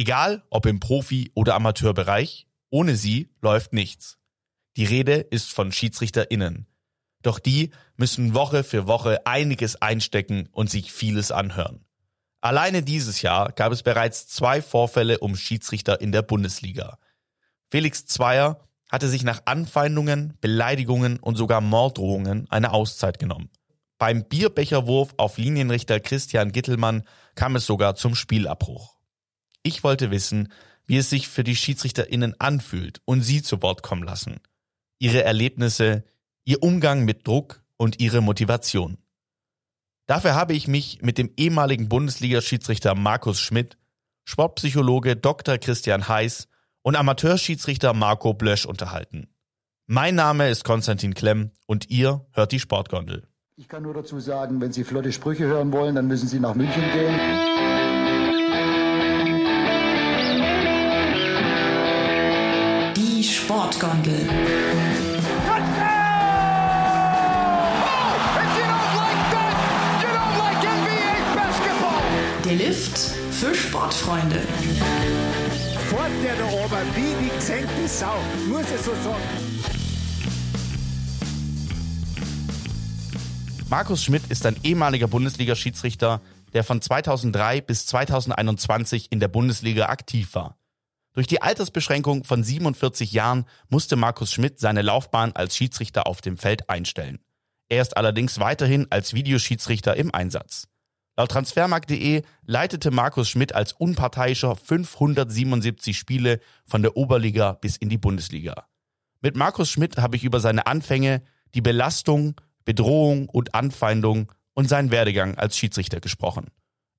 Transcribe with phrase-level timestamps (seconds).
[0.00, 4.16] Egal ob im Profi- oder Amateurbereich, ohne sie läuft nichts.
[4.78, 6.66] Die Rede ist von SchiedsrichterInnen.
[7.20, 11.84] Doch die müssen Woche für Woche einiges einstecken und sich vieles anhören.
[12.40, 16.98] Alleine dieses Jahr gab es bereits zwei Vorfälle um Schiedsrichter in der Bundesliga.
[17.70, 23.50] Felix Zweier hatte sich nach Anfeindungen, Beleidigungen und sogar Morddrohungen eine Auszeit genommen.
[23.98, 27.02] Beim Bierbecherwurf auf Linienrichter Christian Gittelmann
[27.34, 28.99] kam es sogar zum Spielabbruch.
[29.62, 30.48] Ich wollte wissen,
[30.86, 34.40] wie es sich für die SchiedsrichterInnen anfühlt und sie zu Wort kommen lassen.
[34.98, 36.04] Ihre Erlebnisse,
[36.44, 38.98] ihr Umgang mit Druck und ihre Motivation.
[40.06, 43.78] Dafür habe ich mich mit dem ehemaligen Bundesliga-Schiedsrichter Markus Schmidt,
[44.24, 45.58] Sportpsychologe Dr.
[45.58, 46.48] Christian Heiß
[46.82, 49.28] und Amateurschiedsrichter Marco Blösch unterhalten.
[49.86, 53.26] Mein Name ist Konstantin Klemm und ihr hört die Sportgondel.
[53.56, 56.54] Ich kann nur dazu sagen, wenn Sie flotte Sprüche hören wollen, dann müssen Sie nach
[56.54, 57.79] München gehen.
[63.50, 64.28] Sportgondel.
[72.44, 72.96] Der Lift
[73.32, 74.36] für Sportfreunde.
[75.88, 78.14] Fort der da oben, wie die gesenkte Sau.
[78.48, 79.18] Muss ich so sagen.
[83.68, 86.20] Markus Schmidt ist ein ehemaliger Bundesliga-Schiedsrichter,
[86.52, 90.59] der von 2003 bis 2021 in der Bundesliga aktiv war.
[91.12, 96.36] Durch die Altersbeschränkung von 47 Jahren musste Markus Schmidt seine Laufbahn als Schiedsrichter auf dem
[96.36, 97.18] Feld einstellen.
[97.68, 100.68] Er ist allerdings weiterhin als Videoschiedsrichter im Einsatz.
[101.16, 107.98] Laut Transfermarkt.de leitete Markus Schmidt als Unparteiischer 577 Spiele von der Oberliga bis in die
[107.98, 108.66] Bundesliga.
[109.20, 111.22] Mit Markus Schmidt habe ich über seine Anfänge,
[111.54, 116.46] die Belastung, Bedrohung und Anfeindung und seinen Werdegang als Schiedsrichter gesprochen.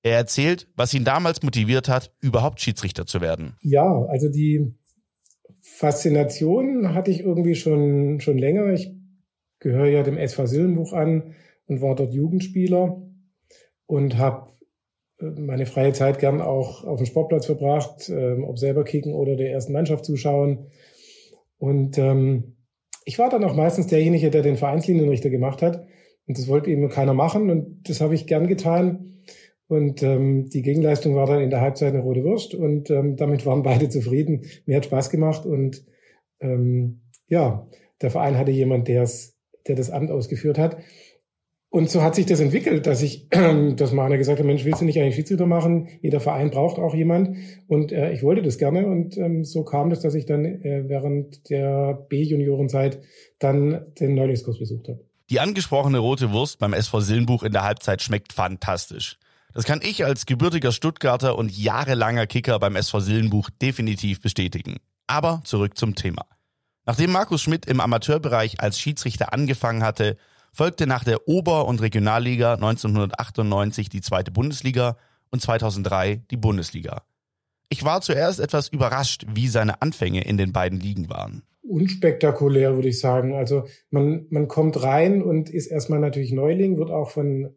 [0.03, 3.55] Er erzählt, was ihn damals motiviert hat, überhaupt Schiedsrichter zu werden.
[3.61, 4.73] Ja, also die
[5.61, 8.73] Faszination hatte ich irgendwie schon, schon länger.
[8.73, 8.91] Ich
[9.59, 11.35] gehöre ja dem SV Sillenbuch an
[11.67, 13.01] und war dort Jugendspieler
[13.85, 14.51] und habe
[15.19, 19.35] äh, meine freie Zeit gern auch auf dem Sportplatz verbracht, ähm, ob selber kicken oder
[19.35, 20.71] der ersten Mannschaft zuschauen.
[21.57, 22.57] Und ähm,
[23.05, 25.85] ich war dann auch meistens derjenige, der den Vereinslinienrichter gemacht hat.
[26.27, 29.23] Und das wollte eben keiner machen und das habe ich gern getan.
[29.71, 33.45] Und ähm, die Gegenleistung war dann in der Halbzeit eine rote Wurst und ähm, damit
[33.45, 34.41] waren beide zufrieden.
[34.65, 35.85] Mir hat Spaß gemacht und
[36.41, 36.99] ähm,
[37.29, 37.69] ja,
[38.01, 39.37] der Verein hatte jemand, der's,
[39.67, 40.75] der das Amt ausgeführt hat.
[41.69, 44.85] Und so hat sich das entwickelt, dass ich, dass Mahner gesagt hat, Mensch, willst du
[44.85, 45.87] nicht eigentlich Schiedsrichter machen?
[46.01, 47.37] Jeder Verein braucht auch jemand.
[47.67, 48.85] Und äh, ich wollte das gerne.
[48.85, 52.99] Und ähm, so kam das, dass ich dann äh, während der B-Juniorenzeit
[53.39, 54.99] dann den Neulingskurs besucht habe.
[55.29, 59.17] Die angesprochene rote Wurst beim SV Sillenbuch in der Halbzeit schmeckt fantastisch.
[59.53, 64.77] Das kann ich als gebürtiger Stuttgarter und jahrelanger Kicker beim SV Sillenbuch definitiv bestätigen.
[65.07, 66.25] Aber zurück zum Thema.
[66.85, 70.17] Nachdem Markus Schmidt im Amateurbereich als Schiedsrichter angefangen hatte,
[70.53, 74.97] folgte nach der Ober- und Regionalliga 1998 die zweite Bundesliga
[75.29, 77.03] und 2003 die Bundesliga.
[77.69, 81.43] Ich war zuerst etwas überrascht, wie seine Anfänge in den beiden Ligen waren.
[81.61, 83.33] Unspektakulär, würde ich sagen.
[83.33, 87.55] Also man, man kommt rein und ist erstmal natürlich Neuling, wird auch von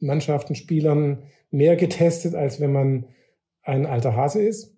[0.00, 3.06] Mannschaften, Spielern mehr getestet, als wenn man
[3.62, 4.74] ein alter Hase ist.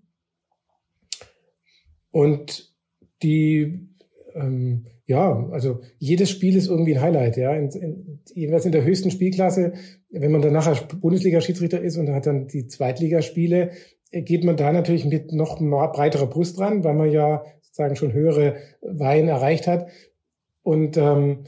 [2.11, 2.75] Und
[3.23, 3.89] die
[4.35, 7.55] ähm, ja, also jedes Spiel ist irgendwie ein Highlight, ja.
[7.55, 9.75] In, in, jeweils in der höchsten Spielklasse,
[10.11, 13.73] wenn man dann nachher Bundesliga-Schiedsrichter ist und hat dann die Zweitligaspiele,
[14.11, 18.57] geht man da natürlich mit noch breiterer Brust dran, weil man ja sozusagen schon höhere
[18.81, 19.89] Weihen erreicht hat.
[20.63, 21.45] Und ähm,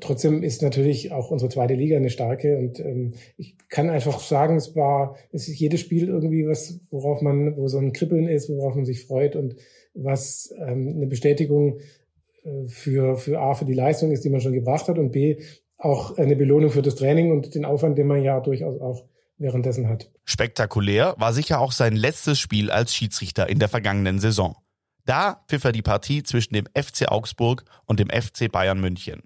[0.00, 2.56] trotzdem ist natürlich auch unsere zweite Liga eine starke.
[2.58, 7.22] Und ähm, ich kann einfach sagen, es war, es ist jedes Spiel irgendwie was, worauf
[7.22, 9.56] man, wo so ein Kribbeln ist, worauf man sich freut und
[9.94, 11.80] was ähm, eine Bestätigung
[12.66, 15.38] für, für A, für die Leistung ist, die man schon gebracht hat und B,
[15.76, 19.04] auch eine Belohnung für das Training und den Aufwand, den man ja durchaus auch
[19.38, 20.10] währenddessen hat.
[20.24, 24.56] Spektakulär war sicher auch sein letztes Spiel als Schiedsrichter in der vergangenen Saison.
[25.04, 29.22] Da pfiff er die Partie zwischen dem FC Augsburg und dem FC Bayern München.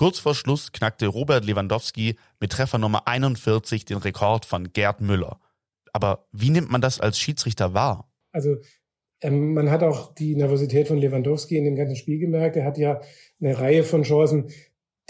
[0.00, 5.38] Kurz vor Schluss knackte Robert Lewandowski mit Treffer Nummer 41 den Rekord von Gerd Müller.
[5.92, 8.10] Aber wie nimmt man das als Schiedsrichter wahr?
[8.32, 8.56] Also
[9.20, 12.56] ähm, man hat auch die Nervosität von Lewandowski in dem ganzen Spiel gemerkt.
[12.56, 13.02] Er hat ja
[13.42, 14.48] eine Reihe von Chancen,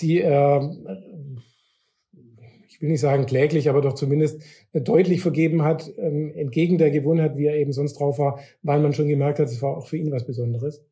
[0.00, 0.76] die er,
[2.68, 4.42] ich will nicht sagen kläglich, aber doch zumindest
[4.72, 8.92] deutlich vergeben hat, ähm, entgegen der Gewohnheit, wie er eben sonst drauf war, weil man
[8.92, 10.82] schon gemerkt hat, es war auch für ihn was Besonderes.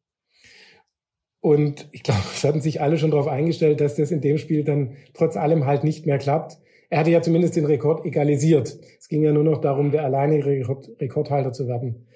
[1.40, 4.64] Und ich glaube, es hatten sich alle schon darauf eingestellt, dass das in dem Spiel
[4.64, 6.58] dann trotz allem halt nicht mehr klappt.
[6.90, 8.78] er hatte ja zumindest den Rekord egalisiert.
[8.98, 12.06] Es ging ja nur noch darum, der alleinige Rekord, Rekordhalter zu werden.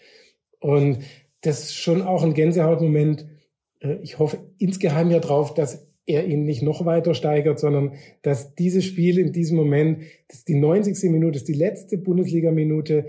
[0.60, 0.98] Und
[1.42, 3.26] das ist schon auch ein Gänsehautmoment.
[3.80, 8.54] Äh, ich hoffe insgeheim ja drauf, dass er ihn nicht noch weiter steigert, sondern dass
[8.54, 11.10] dieses Spiel in diesem Moment, das ist die 90.
[11.10, 13.06] Minute, das ist die letzte Bundesliga-Minute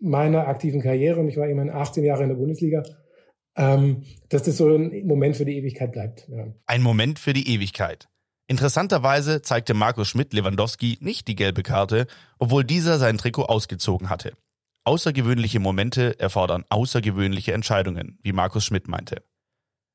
[0.00, 2.82] meiner aktiven Karriere und ich war immerhin 18 Jahre in der Bundesliga,
[3.56, 6.28] ähm, dass das so ein Moment für die Ewigkeit bleibt.
[6.28, 6.46] Ja.
[6.66, 8.08] Ein Moment für die Ewigkeit.
[8.46, 12.06] Interessanterweise zeigte Markus Schmidt Lewandowski nicht die gelbe Karte,
[12.38, 14.32] obwohl dieser sein Trikot ausgezogen hatte.
[14.84, 19.22] Außergewöhnliche Momente erfordern außergewöhnliche Entscheidungen, wie Markus Schmidt meinte.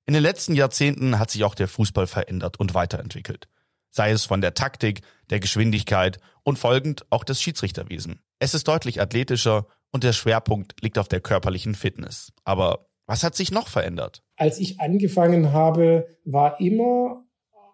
[0.05, 3.49] In den letzten Jahrzehnten hat sich auch der Fußball verändert und weiterentwickelt.
[3.89, 8.19] Sei es von der Taktik, der Geschwindigkeit und folgend auch das Schiedsrichterwesen.
[8.39, 12.31] Es ist deutlich athletischer und der Schwerpunkt liegt auf der körperlichen Fitness.
[12.43, 14.23] Aber was hat sich noch verändert?
[14.35, 17.25] Als ich angefangen habe, war immer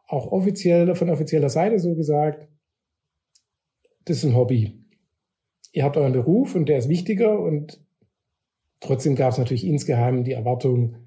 [0.07, 2.47] auch offiziell von offizieller Seite so gesagt,
[4.05, 4.85] das ist ein Hobby.
[5.71, 7.81] Ihr habt euren Beruf und der ist wichtiger und
[8.81, 10.97] trotzdem gab es natürlich insgeheim die Erwartung,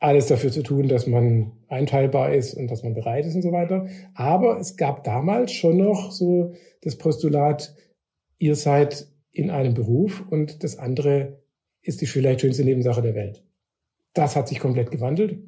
[0.00, 3.52] alles dafür zu tun, dass man einteilbar ist und dass man bereit ist und so
[3.52, 3.86] weiter.
[4.14, 7.76] Aber es gab damals schon noch so das Postulat,
[8.38, 11.40] ihr seid in einem Beruf und das andere
[11.82, 13.44] ist die vielleicht schönste Nebensache der Welt.
[14.14, 15.42] Das hat sich komplett gewandelt.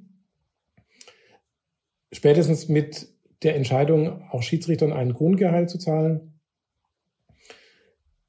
[2.12, 3.08] Spätestens mit
[3.42, 6.40] der Entscheidung, auch Schiedsrichtern einen Grundgehalt zu zahlen,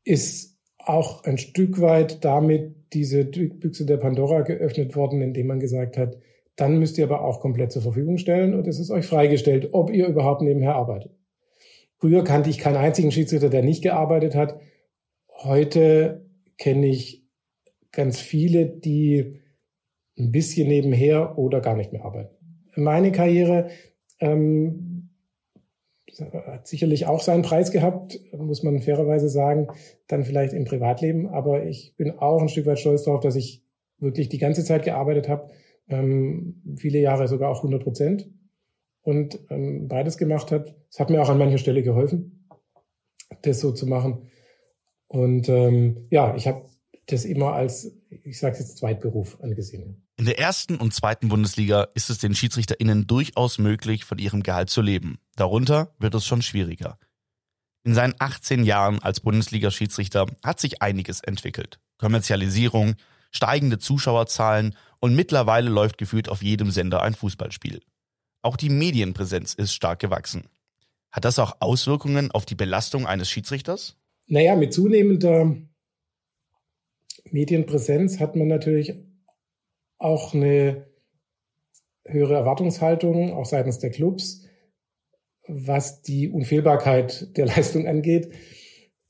[0.04, 5.98] ist auch ein Stück weit damit diese Büchse der Pandora geöffnet worden, indem man gesagt
[5.98, 6.18] hat,
[6.56, 9.92] dann müsst ihr aber auch komplett zur Verfügung stellen und es ist euch freigestellt, ob
[9.92, 11.12] ihr überhaupt nebenher arbeitet.
[11.98, 14.60] Früher kannte ich keinen einzigen Schiedsrichter, der nicht gearbeitet hat.
[15.30, 16.26] Heute
[16.58, 17.26] kenne ich
[17.92, 19.42] ganz viele, die
[20.18, 22.36] ein bisschen nebenher oder gar nicht mehr arbeiten.
[22.76, 23.70] Meine Karriere
[24.20, 25.10] ähm,
[26.20, 29.68] hat sicherlich auch seinen Preis gehabt, muss man fairerweise sagen,
[30.08, 31.28] dann vielleicht im Privatleben.
[31.28, 33.64] Aber ich bin auch ein Stück weit stolz darauf, dass ich
[34.00, 35.52] wirklich die ganze Zeit gearbeitet habe,
[35.88, 38.30] ähm, viele Jahre sogar auch 100 Prozent
[39.02, 40.76] und ähm, beides gemacht hat.
[40.90, 42.48] Es hat mir auch an mancher Stelle geholfen,
[43.42, 44.30] das so zu machen.
[45.08, 46.66] Und ähm, ja, ich habe
[47.08, 50.05] das immer als, ich sage jetzt Zweitberuf angesehen.
[50.18, 54.70] In der ersten und zweiten Bundesliga ist es den SchiedsrichterInnen durchaus möglich, von ihrem Gehalt
[54.70, 55.20] zu leben.
[55.36, 56.98] Darunter wird es schon schwieriger.
[57.84, 61.80] In seinen 18 Jahren als Bundesliga-Schiedsrichter hat sich einiges entwickelt.
[61.98, 62.96] Kommerzialisierung,
[63.30, 67.82] steigende Zuschauerzahlen und mittlerweile läuft gefühlt auf jedem Sender ein Fußballspiel.
[68.42, 70.48] Auch die Medienpräsenz ist stark gewachsen.
[71.12, 73.98] Hat das auch Auswirkungen auf die Belastung eines Schiedsrichters?
[74.28, 75.56] Naja, mit zunehmender
[77.30, 78.96] Medienpräsenz hat man natürlich
[80.06, 80.86] auch eine
[82.06, 84.46] höhere Erwartungshaltung, auch seitens der Clubs,
[85.48, 88.32] was die Unfehlbarkeit der Leistung angeht.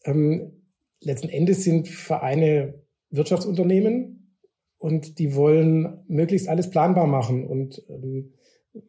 [0.06, 0.64] Ähm,
[1.02, 4.40] letzten Endes sind Vereine Wirtschaftsunternehmen
[4.78, 7.46] und die wollen möglichst alles planbar machen.
[7.46, 8.34] Und ähm,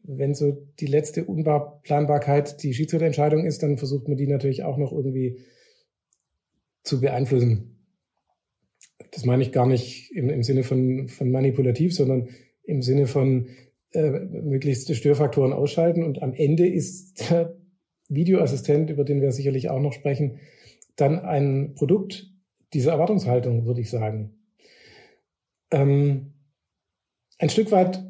[0.04, 4.92] wenn so die letzte Unplanbarkeit die Schiedsrichterentscheidung ist, dann versucht man die natürlich auch noch
[4.92, 5.40] irgendwie
[6.84, 7.75] zu beeinflussen
[9.12, 12.28] das meine ich gar nicht im, im Sinne von, von manipulativ, sondern
[12.64, 13.48] im Sinne von
[13.92, 16.02] äh, möglichst Störfaktoren ausschalten.
[16.02, 17.56] Und am Ende ist der
[18.08, 20.38] Videoassistent, über den wir sicherlich auch noch sprechen,
[20.96, 22.32] dann ein Produkt
[22.72, 24.34] dieser Erwartungshaltung, würde ich sagen.
[25.70, 26.32] Ähm,
[27.38, 28.02] ein Stück weit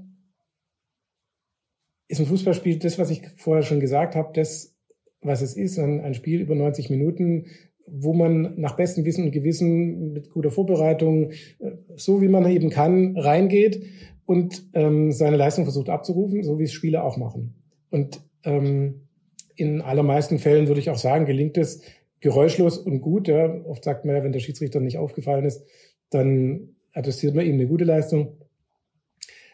[2.09, 4.77] ist ein Fußballspiel das, was ich vorher schon gesagt habe, das,
[5.21, 7.47] was es ist, ein, ein Spiel über 90 Minuten
[7.87, 12.71] wo man nach bestem Wissen und Gewissen mit guter Vorbereitung, äh, so wie man eben
[12.71, 13.83] kann, reingeht
[14.25, 17.55] und ähm, seine Leistung versucht abzurufen, so wie es Spieler auch machen.
[17.91, 19.07] Und ähm,
[19.55, 21.83] in allermeisten Fällen würde ich auch sagen, gelingt es
[22.21, 23.29] geräuschlos und gut.
[23.29, 23.65] Ja.
[23.65, 25.65] Oft sagt man ja, wenn der Schiedsrichter nicht aufgefallen ist,
[26.11, 28.39] dann attestiert man ihm eine gute Leistung.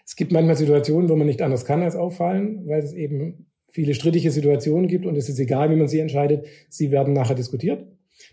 [0.05, 3.95] Es gibt manchmal Situationen, wo man nicht anders kann als auffallen, weil es eben viele
[3.95, 7.87] strittige Situationen gibt und es ist egal, wie man sie entscheidet, sie werden nachher diskutiert.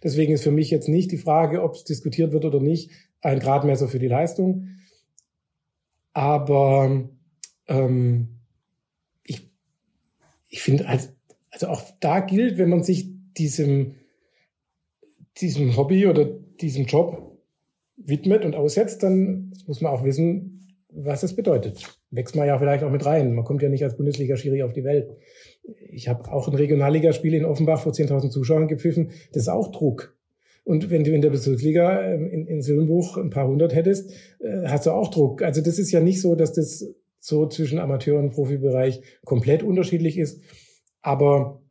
[0.04, 2.92] Deswegen ist für mich jetzt nicht die Frage, ob es diskutiert wird oder nicht,
[3.22, 4.70] ein Gradmesser für die Leistung.
[6.14, 7.10] Aber
[7.68, 8.40] ähm,
[9.24, 9.50] ich,
[10.48, 11.10] ich finde, also,
[11.52, 13.96] also auch da gilt, wenn man sich diesem,
[15.38, 17.38] diesem Hobby oder diesem Job
[17.96, 20.59] widmet und aussetzt, dann muss man auch wissen,
[20.92, 21.84] was es bedeutet.
[22.12, 23.34] Wächst man ja vielleicht auch mit rein.
[23.34, 25.10] Man kommt ja nicht als Bundesliga-Schiri auf die Welt
[25.92, 29.12] ich habe auch ein Regionalligaspiel in Offenbach vor 10.000 Zuschauern gepfiffen.
[29.32, 30.16] Das ist auch Druck.
[30.64, 34.68] Und wenn du in der Bezirksliga ähm, in, in Silbenbuch ein paar hundert hättest, äh,
[34.68, 35.42] hast du auch Druck.
[35.42, 36.86] Also das ist ja nicht so, dass das
[37.20, 40.42] so zwischen Amateur- und Profibereich komplett unterschiedlich ist.
[41.02, 41.62] Aber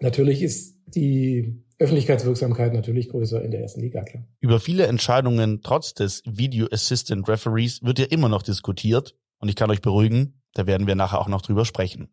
[0.00, 4.24] natürlich ist die Öffentlichkeitswirksamkeit natürlich größer in der ersten Liga, klar.
[4.40, 9.56] Über viele Entscheidungen trotz des Video Assistant Referees wird ja immer noch diskutiert und ich
[9.56, 12.10] kann euch beruhigen, da werden wir nachher auch noch drüber sprechen.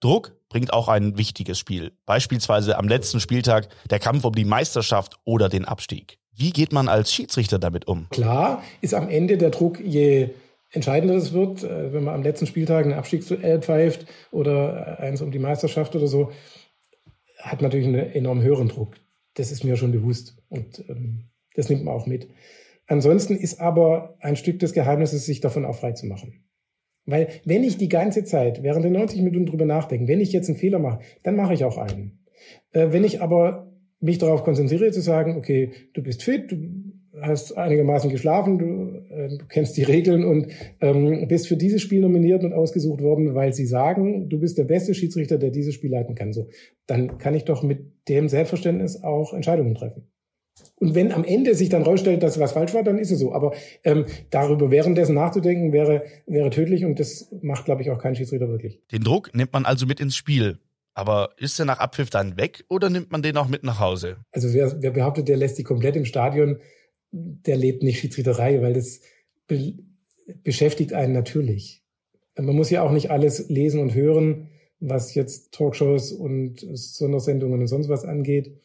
[0.00, 5.18] Druck bringt auch ein wichtiges Spiel, beispielsweise am letzten Spieltag der Kampf um die Meisterschaft
[5.24, 6.18] oder den Abstieg.
[6.34, 8.08] Wie geht man als Schiedsrichter damit um?
[8.10, 10.30] Klar ist am Ende der Druck, je
[10.70, 15.30] entscheidender es wird, äh, wenn man am letzten Spieltag einen Abstieg pfeift oder eins um
[15.30, 16.32] die Meisterschaft oder so,
[17.50, 18.96] hat natürlich einen enorm höheren Druck.
[19.34, 22.28] Das ist mir schon bewusst und ähm, das nimmt man auch mit.
[22.86, 26.44] Ansonsten ist aber ein Stück des Geheimnisses, sich davon auch frei zu machen.
[27.04, 30.48] Weil wenn ich die ganze Zeit während der 90 Minuten drüber nachdenke, wenn ich jetzt
[30.48, 32.24] einen Fehler mache, dann mache ich auch einen.
[32.72, 36.56] Äh, wenn ich aber mich darauf konzentriere zu sagen, okay, du bist fit, du
[37.20, 40.48] hast einigermaßen geschlafen, du, äh, du kennst die Regeln und
[40.80, 44.64] ähm, bist für dieses Spiel nominiert und ausgesucht worden, weil sie sagen, du bist der
[44.64, 46.32] beste Schiedsrichter, der dieses Spiel leiten kann.
[46.32, 46.48] So,
[46.86, 50.08] dann kann ich doch mit dem Selbstverständnis auch Entscheidungen treffen.
[50.78, 53.32] Und wenn am Ende sich dann rausstellt, dass was falsch war, dann ist es so.
[53.32, 53.54] Aber
[53.84, 58.48] ähm, darüber währenddessen nachzudenken, wäre, wäre tödlich und das macht, glaube ich, auch kein Schiedsrichter
[58.48, 58.80] wirklich.
[58.92, 60.58] Den Druck nimmt man also mit ins Spiel.
[60.94, 64.16] Aber ist er nach Abpfiff dann weg oder nimmt man den auch mit nach Hause?
[64.32, 66.58] Also wer, wer behauptet, der lässt die komplett im Stadion,
[67.16, 69.00] der lebt nicht Schiedsrichterei, weil das
[69.46, 69.74] be
[70.42, 71.84] beschäftigt einen natürlich.
[72.36, 74.48] Man muss ja auch nicht alles lesen und hören,
[74.80, 78.60] was jetzt Talkshows und Sondersendungen und sonst was angeht.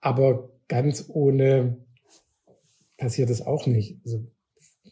[0.00, 1.78] Aber ganz ohne
[2.96, 3.98] passiert es auch nicht.
[4.04, 4.26] Also,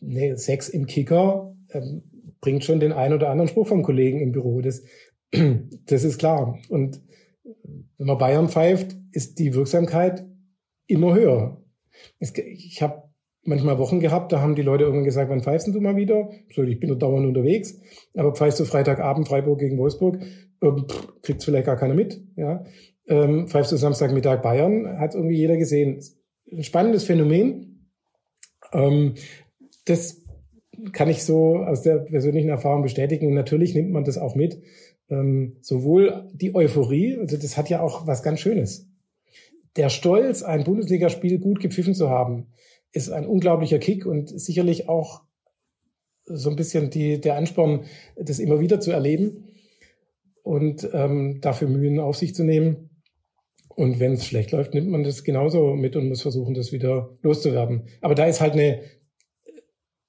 [0.00, 2.02] nee, Sex im Kicker ähm,
[2.40, 4.60] bringt schon den einen oder anderen Spruch vom Kollegen im Büro.
[4.60, 4.84] Das,
[5.86, 6.58] das ist klar.
[6.68, 7.02] Und
[7.98, 10.24] wenn man Bayern pfeift, ist die Wirksamkeit
[10.86, 11.62] immer höher.
[12.18, 13.02] Ich habe
[13.46, 16.30] manchmal Wochen gehabt, da haben die Leute irgendwann gesagt, wann pfeifst du mal wieder?
[16.52, 17.80] So, ich bin nur dauernd unterwegs.
[18.14, 20.20] Aber pfeifst du Freitagabend Freiburg gegen Wolfsburg,
[20.62, 20.86] ähm,
[21.22, 22.20] kriegt vielleicht gar keiner mit.
[22.36, 22.64] Ja,
[23.08, 26.02] ähm, pfeifst du Samstagmittag Bayern, hat irgendwie jeder gesehen.
[26.50, 27.90] Ein spannendes Phänomen.
[28.72, 29.14] Ähm,
[29.84, 30.22] das
[30.92, 33.32] kann ich so aus der persönlichen Erfahrung bestätigen.
[33.34, 34.60] Natürlich nimmt man das auch mit.
[35.08, 38.85] Ähm, sowohl die Euphorie, also das hat ja auch was ganz Schönes.
[39.76, 42.46] Der Stolz, ein Bundesligaspiel gut gepfiffen zu haben,
[42.92, 45.22] ist ein unglaublicher Kick und sicherlich auch
[46.24, 47.84] so ein bisschen die, der Ansporn,
[48.16, 49.48] das immer wieder zu erleben
[50.42, 52.90] und ähm, dafür Mühen auf sich zu nehmen.
[53.68, 57.16] Und wenn es schlecht läuft, nimmt man das genauso mit und muss versuchen, das wieder
[57.22, 57.88] loszuwerden.
[58.00, 58.80] Aber da ist halt eine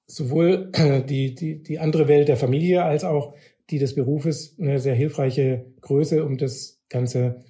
[0.06, 0.72] sowohl
[1.08, 3.34] die, die, die andere Welt der Familie als auch
[3.70, 7.44] die des Berufes eine sehr hilfreiche Größe, um das Ganze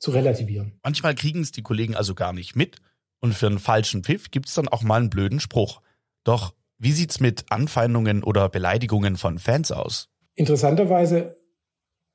[0.00, 0.72] zu relativieren.
[0.82, 2.78] Manchmal kriegen es die Kollegen also gar nicht mit
[3.20, 5.82] und für einen falschen Pfiff gibt es dann auch mal einen blöden Spruch.
[6.24, 10.08] Doch wie sieht's mit Anfeindungen oder Beleidigungen von Fans aus?
[10.34, 11.36] Interessanterweise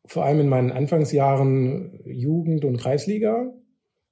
[0.08, 3.54] vor allem in meinen Anfangsjahren Jugend- und Kreisliga.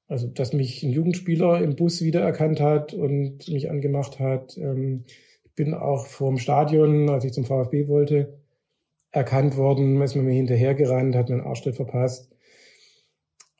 [0.07, 4.57] Also, dass mich ein Jugendspieler im Bus wiedererkannt hat und mich angemacht hat.
[4.57, 5.05] Ähm,
[5.43, 8.39] ich bin auch vorm Stadion, als ich zum VfB wollte,
[9.11, 12.32] erkannt worden, ist mir hinterhergerannt, hat mir einen Arschtritt verpasst.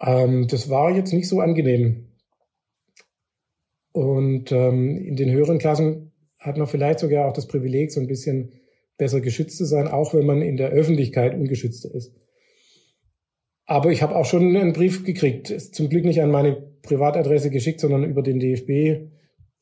[0.04, 2.10] Ähm, das war jetzt nicht so angenehm.
[3.94, 8.08] Und ähm, in den höheren Klassen hat man vielleicht sogar auch das Privileg, so ein
[8.08, 8.52] bisschen
[8.98, 12.14] besser geschützt zu sein, auch wenn man in der Öffentlichkeit ungeschützter ist.
[13.66, 17.80] Aber ich habe auch schon einen Brief gekriegt, zum Glück nicht an meine Privatadresse geschickt,
[17.80, 19.10] sondern über den DFB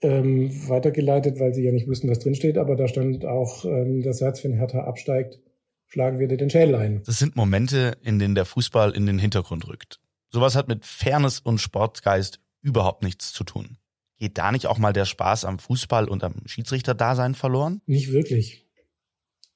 [0.02, 2.58] ähm, weitergeleitet, weil sie ja nicht wussten, was drinsteht.
[2.58, 5.40] Aber da stand auch ähm, der Satz, wenn Hertha absteigt,
[5.86, 7.04] schlagen wir dir den Schädel ein.
[7.06, 10.00] Das sind Momente, in denen der Fußball in den Hintergrund rückt.
[10.32, 13.78] Sowas hat mit Fairness und Sportgeist überhaupt nichts zu tun.
[14.18, 17.82] Geht da nicht auch mal der Spaß am Fußball und am Schiedsrichterdasein verloren?
[17.86, 18.66] Nicht wirklich.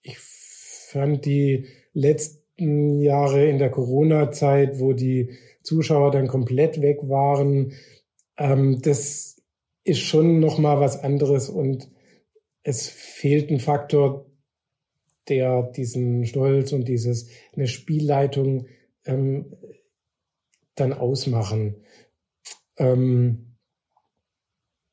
[0.02, 7.74] Ich fand die letzten Jahre in der Corona-Zeit, wo die Zuschauer dann komplett weg waren,
[8.38, 9.42] ähm, das
[9.84, 11.90] ist schon noch mal was anderes und
[12.64, 14.26] es fehlt ein Faktor,
[15.30, 18.68] der diesen Stolz und dieses eine Spielleitung
[19.06, 19.56] ähm,
[20.76, 21.78] dann ausmachen.
[22.78, 23.56] Ähm,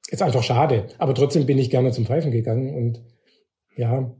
[0.09, 3.03] ist einfach schade, aber trotzdem bin ich gerne zum Pfeifen gegangen und
[3.77, 4.15] ja,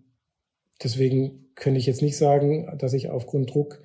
[0.83, 3.83] deswegen könnte ich jetzt nicht sagen, dass ich aufgrund Druck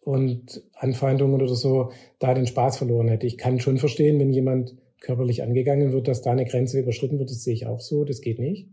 [0.00, 3.26] und Anfeindungen oder so da den Spaß verloren hätte.
[3.26, 7.30] Ich kann schon verstehen, wenn jemand körperlich angegangen wird, dass da eine Grenze überschritten wird.
[7.30, 8.04] Das sehe ich auch so.
[8.04, 8.68] Das geht nicht.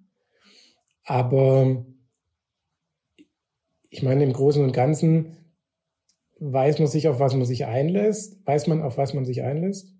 [1.03, 1.85] Aber
[3.89, 5.37] ich meine, im Großen und Ganzen
[6.39, 9.93] weiß man sich, auf was man sich einlässt, weiß man, auf was man sich einlässt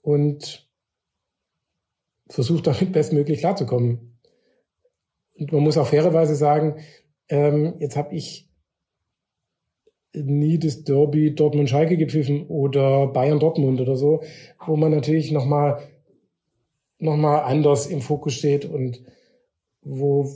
[0.00, 0.68] und
[2.28, 4.18] versucht damit bestmöglich klarzukommen.
[5.38, 6.76] Und man muss auch fairerweise sagen,
[7.28, 8.50] ähm, jetzt habe ich
[10.12, 14.22] nie das Derby Dortmund-Schalke gepfiffen oder Bayern-Dortmund oder so,
[14.64, 15.82] wo man natürlich nochmal
[16.98, 19.02] noch mal anders im Fokus steht und
[19.82, 20.30] wo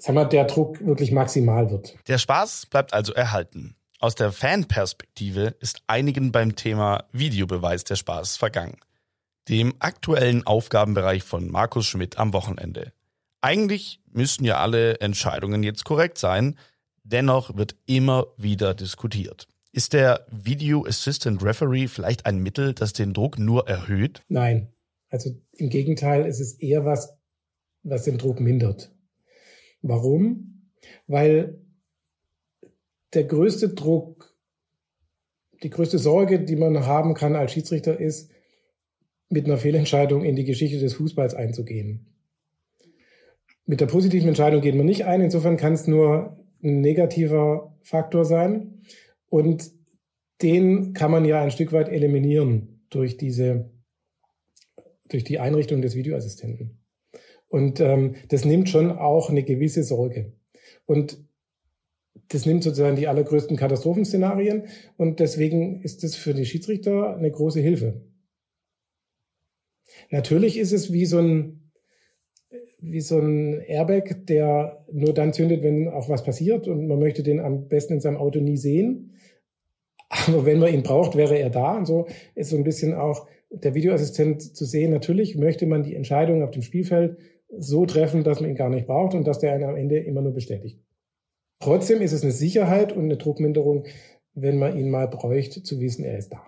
[0.00, 1.96] sagen wir, der Druck wirklich maximal wird.
[2.08, 3.76] Der Spaß bleibt also erhalten.
[3.98, 8.78] Aus der Fanperspektive ist einigen beim Thema Videobeweis der Spaß vergangen.
[9.48, 12.92] Dem aktuellen Aufgabenbereich von Markus Schmidt am Wochenende.
[13.42, 16.56] Eigentlich müssten ja alle Entscheidungen jetzt korrekt sein,
[17.04, 19.48] dennoch wird immer wieder diskutiert.
[19.72, 24.22] Ist der Video Assistant Referee vielleicht ein Mittel, das den Druck nur erhöht?
[24.28, 24.72] Nein.
[25.10, 27.14] Also im Gegenteil, es ist eher was,
[27.82, 28.90] was den Druck mindert.
[29.82, 30.70] Warum?
[31.06, 31.60] Weil
[33.14, 34.34] der größte Druck,
[35.62, 38.30] die größte Sorge, die man haben kann als Schiedsrichter, ist,
[39.28, 42.06] mit einer Fehlentscheidung in die Geschichte des Fußballs einzugehen.
[43.66, 45.20] Mit der positiven Entscheidung geht man nicht ein.
[45.20, 48.82] Insofern kann es nur ein negativer Faktor sein.
[49.28, 49.70] Und
[50.42, 53.70] den kann man ja ein Stück weit eliminieren durch diese,
[55.08, 56.79] durch die Einrichtung des Videoassistenten.
[57.50, 60.32] Und ähm, das nimmt schon auch eine gewisse Sorge.
[60.86, 61.18] Und
[62.28, 64.64] das nimmt sozusagen die allergrößten Katastrophenszenarien.
[64.96, 68.02] Und deswegen ist das für die Schiedsrichter eine große Hilfe.
[70.10, 71.72] Natürlich ist es wie so ein,
[72.78, 77.24] wie so ein Airbag, der nur dann zündet, wenn auch was passiert und man möchte
[77.24, 79.16] den am besten in seinem Auto nie sehen.
[80.08, 81.76] Aber wenn man ihn braucht, wäre er da.
[81.76, 84.92] Und so ist so ein bisschen auch der Videoassistent zu sehen.
[84.92, 87.18] Natürlich möchte man die Entscheidung auf dem Spielfeld
[87.58, 90.22] so treffen, dass man ihn gar nicht braucht und dass der einen am Ende immer
[90.22, 90.80] nur bestätigt.
[91.60, 93.86] Trotzdem ist es eine Sicherheit und eine Druckminderung,
[94.34, 96.42] wenn man ihn mal bräuchte, zu wissen, er ist da.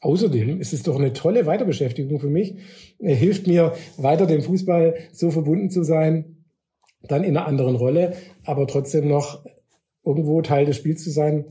[0.00, 2.56] Außerdem ist es doch eine tolle Weiterbeschäftigung für mich.
[2.98, 6.44] Er hilft mir weiter dem Fußball so verbunden zu sein,
[7.02, 9.44] dann in einer anderen Rolle, aber trotzdem noch
[10.04, 11.46] irgendwo Teil des Spiels zu sein,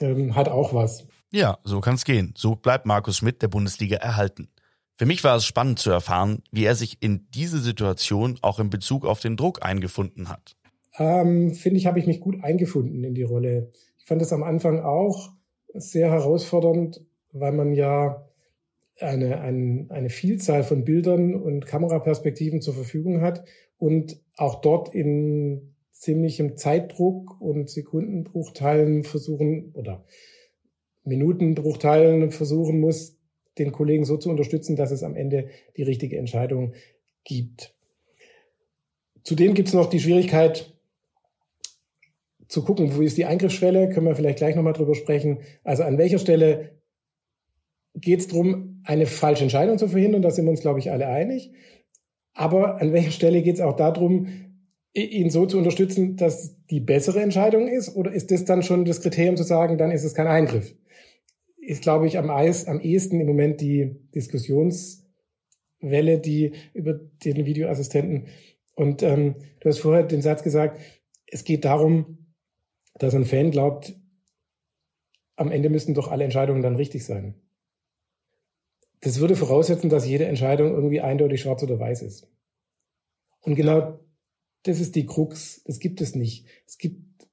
[0.00, 1.06] ähm, hat auch was.
[1.30, 2.34] Ja, so kann es gehen.
[2.36, 4.48] So bleibt Markus Schmidt der Bundesliga erhalten.
[4.98, 8.68] Für mich war es spannend zu erfahren, wie er sich in diese Situation auch in
[8.68, 10.56] Bezug auf den Druck eingefunden hat.
[10.98, 13.70] Ähm, Finde ich, habe ich mich gut eingefunden in die Rolle.
[14.00, 15.30] Ich fand es am Anfang auch
[15.72, 18.28] sehr herausfordernd, weil man ja
[18.98, 23.44] eine, eine, eine Vielzahl von Bildern und Kameraperspektiven zur Verfügung hat
[23.76, 30.04] und auch dort in ziemlichem Zeitdruck und Sekundenbruchteilen versuchen oder
[31.04, 33.17] Minutenbruchteilen versuchen muss,
[33.58, 36.74] den Kollegen so zu unterstützen, dass es am Ende die richtige Entscheidung
[37.24, 37.74] gibt.
[39.22, 40.72] Zudem gibt es noch die Schwierigkeit
[42.48, 45.40] zu gucken, wo ist die Eingriffsschwelle, können wir vielleicht gleich nochmal drüber sprechen.
[45.64, 46.78] Also an welcher Stelle
[47.94, 51.08] geht es darum, eine falsche Entscheidung zu verhindern, da sind wir uns, glaube ich, alle
[51.08, 51.52] einig.
[52.32, 54.28] Aber an welcher Stelle geht es auch darum,
[54.94, 57.94] ihn so zu unterstützen, dass die bessere Entscheidung ist?
[57.94, 60.74] Oder ist das dann schon das Kriterium zu sagen, dann ist es kein Eingriff?
[61.68, 68.28] Ist, glaube ich, am, Eis, am ehesten im Moment die Diskussionswelle, die über den Videoassistenten.
[68.74, 70.80] Und ähm, du hast vorher den Satz gesagt,
[71.26, 72.32] es geht darum,
[72.94, 73.94] dass ein Fan glaubt,
[75.36, 77.34] am Ende müssten doch alle Entscheidungen dann richtig sein.
[79.00, 82.32] Das würde voraussetzen, dass jede Entscheidung irgendwie eindeutig schwarz oder weiß ist.
[83.40, 84.00] Und genau
[84.62, 85.62] das ist die Krux.
[85.64, 86.46] Das gibt es nicht.
[86.66, 87.28] Es gibt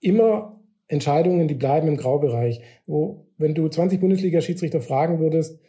[0.00, 5.60] immer Entscheidungen, die bleiben im Graubereich, wo, wenn du 20 Bundesliga-Schiedsrichter fragen würdest,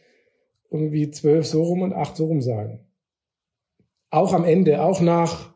[0.70, 2.86] irgendwie zwölf so rum und acht so rum sagen.
[4.10, 5.54] Auch am Ende, auch nach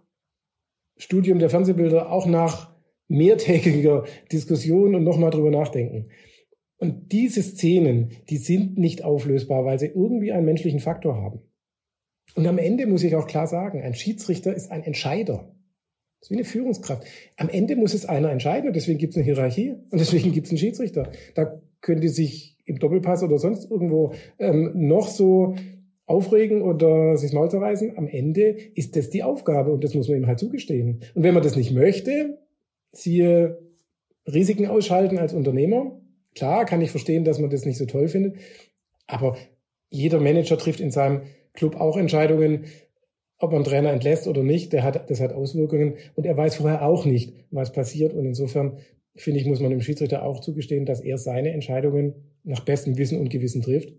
[0.97, 2.75] Studium der Fernsehbilder, auch nach
[3.07, 6.09] mehrtägiger Diskussion und nochmal drüber nachdenken.
[6.77, 11.41] Und diese Szenen, die sind nicht auflösbar, weil sie irgendwie einen menschlichen Faktor haben.
[12.35, 15.55] Und am Ende muss ich auch klar sagen, ein Schiedsrichter ist ein Entscheider.
[16.19, 17.03] Das ist wie eine Führungskraft.
[17.37, 20.47] Am Ende muss es einer entscheiden und deswegen gibt es eine Hierarchie und deswegen gibt
[20.47, 21.11] es einen Schiedsrichter.
[21.35, 25.55] Da können die sich im Doppelpass oder sonst irgendwo ähm, noch so
[26.05, 27.97] aufregen oder sich Maul zerreißen.
[27.97, 31.01] Am Ende ist das die Aufgabe und das muss man ihm halt zugestehen.
[31.13, 32.39] Und wenn man das nicht möchte,
[32.91, 33.59] siehe
[34.25, 35.99] Risiken ausschalten als Unternehmer.
[36.33, 38.35] Klar kann ich verstehen, dass man das nicht so toll findet,
[39.05, 39.37] aber
[39.89, 41.21] jeder Manager trifft in seinem
[41.53, 42.65] Club auch Entscheidungen,
[43.39, 46.85] ob man Trainer entlässt oder nicht, der hat, das hat Auswirkungen und er weiß vorher
[46.85, 48.13] auch nicht, was passiert.
[48.13, 48.77] Und insofern
[49.15, 53.19] finde ich, muss man dem Schiedsrichter auch zugestehen, dass er seine Entscheidungen nach bestem Wissen
[53.19, 53.93] und Gewissen trifft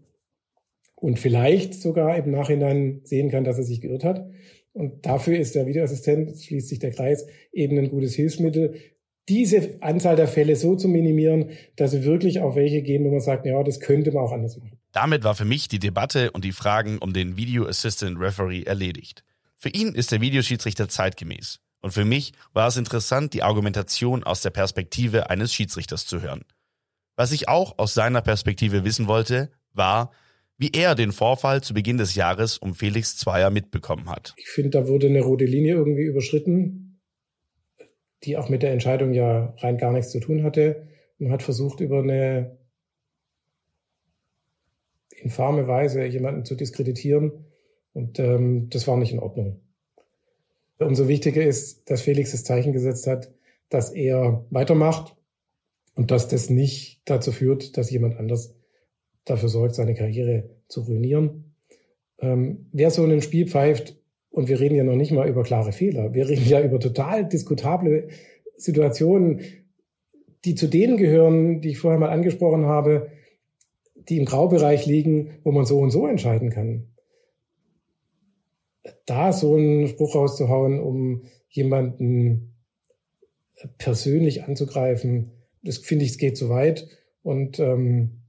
[0.97, 4.29] und vielleicht sogar im Nachhinein sehen kann, dass er sich geirrt hat.
[4.73, 8.75] Und dafür ist der Videoassistent, schließt sich der Kreis, eben ein gutes Hilfsmittel,
[9.29, 13.21] diese Anzahl der Fälle so zu minimieren, dass sie wirklich auf welche gehen, wo man
[13.21, 14.78] sagt, ja, das könnte man auch anders machen.
[14.93, 19.25] Damit war für mich die Debatte und die Fragen um den Video Assistant Referee erledigt.
[19.57, 21.61] Für ihn ist der Videoschiedsrichter zeitgemäß.
[21.81, 26.43] Und für mich war es interessant, die Argumentation aus der Perspektive eines Schiedsrichters zu hören.
[27.17, 30.13] Was ich auch aus seiner Perspektive wissen wollte, war,
[30.57, 34.35] wie er den Vorfall zu Beginn des Jahres um Felix Zweier mitbekommen hat.
[34.37, 37.01] Ich finde, da wurde eine rote Linie irgendwie überschritten,
[38.25, 40.89] die auch mit der Entscheidung ja rein gar nichts zu tun hatte.
[41.19, 42.59] Man hat versucht, über eine
[45.23, 47.45] infame Weise jemanden zu diskreditieren.
[47.93, 49.61] Und ähm, das war nicht in Ordnung.
[50.79, 53.33] Umso wichtiger ist, dass Felix das Zeichen gesetzt hat,
[53.69, 55.17] dass er weitermacht
[55.95, 58.55] und dass das nicht dazu führt, dass jemand anders
[59.25, 61.55] dafür sorgt, seine Karriere zu ruinieren.
[62.21, 63.97] Ähm, wer so ein Spiel pfeift,
[64.31, 67.29] und wir reden ja noch nicht mal über klare Fehler, wir reden ja über total
[67.29, 68.09] diskutable
[68.55, 69.41] Situationen,
[70.45, 73.11] die zu denen gehören, die ich vorher mal angesprochen habe,
[74.09, 76.89] die im Graubereich liegen, wo man so und so entscheiden kann.
[79.07, 82.55] Da so einen Spruch rauszuhauen, um jemanden
[83.79, 86.89] persönlich anzugreifen, das finde ich, es geht zu weit.
[87.23, 88.23] Und ähm,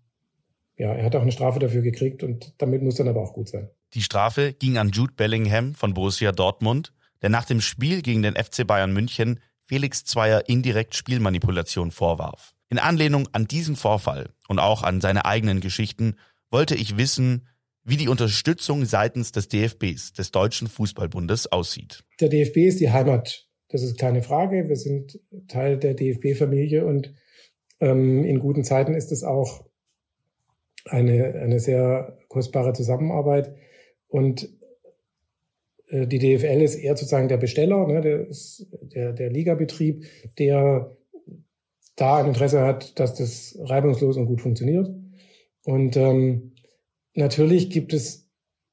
[0.76, 3.50] ja, er hat auch eine Strafe dafür gekriegt und damit muss dann aber auch gut
[3.50, 3.70] sein.
[3.94, 8.36] Die Strafe ging an Jude Bellingham von Borussia Dortmund, der nach dem Spiel gegen den
[8.36, 12.56] FC Bayern München Felix Zweier indirekt Spielmanipulation vorwarf.
[12.70, 16.16] In Anlehnung an diesen Vorfall und auch an seine eigenen Geschichten
[16.52, 17.48] wollte ich wissen,
[17.84, 22.04] wie die Unterstützung seitens des DFBs, des Deutschen Fußballbundes, aussieht.
[22.20, 23.48] Der DFB ist die Heimat.
[23.70, 24.68] Das ist keine Frage.
[24.68, 27.14] Wir sind Teil der DFB-Familie und
[27.80, 29.66] ähm, in guten Zeiten ist es auch
[30.86, 33.56] eine, eine sehr kostbare Zusammenarbeit.
[34.08, 34.50] Und
[35.88, 38.28] äh, die DFL ist eher sozusagen der Besteller, ne, der,
[38.82, 40.06] der, der Ligabetrieb,
[40.38, 40.96] der
[42.00, 44.90] da ein Interesse hat, dass das reibungslos und gut funktioniert.
[45.66, 46.54] Und ähm,
[47.16, 48.30] natürlich gibt es,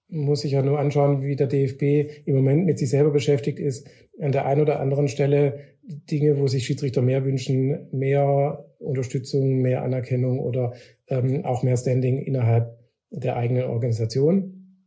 [0.09, 3.89] muss ich ja nur anschauen, wie der DFB im Moment mit sich selber beschäftigt ist,
[4.21, 9.83] an der einen oder anderen Stelle Dinge, wo sich Schiedsrichter mehr wünschen, mehr Unterstützung, mehr
[9.83, 10.75] Anerkennung oder
[11.09, 12.79] ähm, auch mehr Standing innerhalb
[13.11, 14.83] der eigenen Organisation.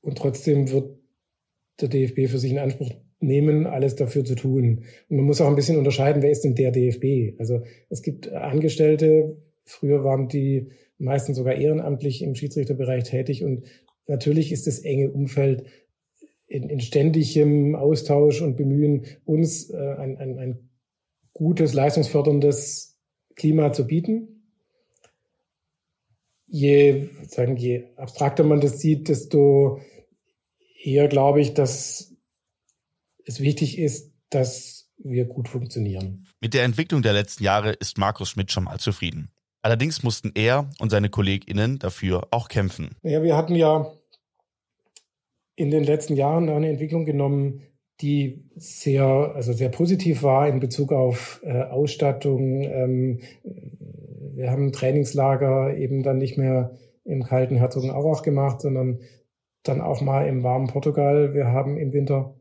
[0.00, 0.98] Und trotzdem wird
[1.80, 4.84] der DFB für sich in Anspruch nehmen, alles dafür zu tun.
[5.08, 7.38] Und man muss auch ein bisschen unterscheiden, wer ist denn der DFB?
[7.38, 13.64] Also es gibt Angestellte, früher waren die meistens sogar ehrenamtlich im Schiedsrichterbereich tätig und
[14.06, 15.64] natürlich ist das enge Umfeld
[16.46, 20.68] in, in ständigem Austausch und Bemühen, uns äh, ein, ein, ein
[21.32, 22.98] gutes, leistungsförderndes
[23.34, 24.44] Klima zu bieten.
[26.46, 29.80] Je, sagen, je abstrakter man das sieht, desto
[30.84, 32.11] eher glaube ich, dass
[33.26, 36.26] es wichtig ist, dass wir gut funktionieren.
[36.40, 39.30] Mit der Entwicklung der letzten Jahre ist Markus Schmidt schon mal zufrieden.
[39.62, 42.90] Allerdings mussten er und seine KollegInnen dafür auch kämpfen.
[43.02, 43.92] Ja, wir hatten ja
[45.54, 47.62] in den letzten Jahren eine Entwicklung genommen,
[48.00, 52.62] die sehr, also sehr positiv war in Bezug auf äh, Ausstattung.
[52.62, 53.20] Ähm,
[54.34, 59.00] wir haben Trainingslager eben dann nicht mehr im kalten Herzogenaurach gemacht, sondern
[59.62, 61.34] dann auch mal im warmen Portugal.
[61.34, 62.34] Wir haben im Winter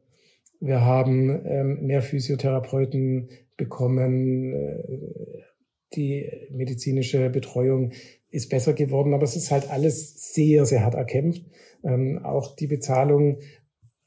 [0.61, 4.53] wir haben ähm, mehr Physiotherapeuten bekommen.
[4.53, 5.43] Äh,
[5.93, 7.91] die medizinische Betreuung
[8.29, 11.43] ist besser geworden, aber es ist halt alles sehr, sehr hart erkämpft.
[11.83, 13.39] Ähm, auch die Bezahlung,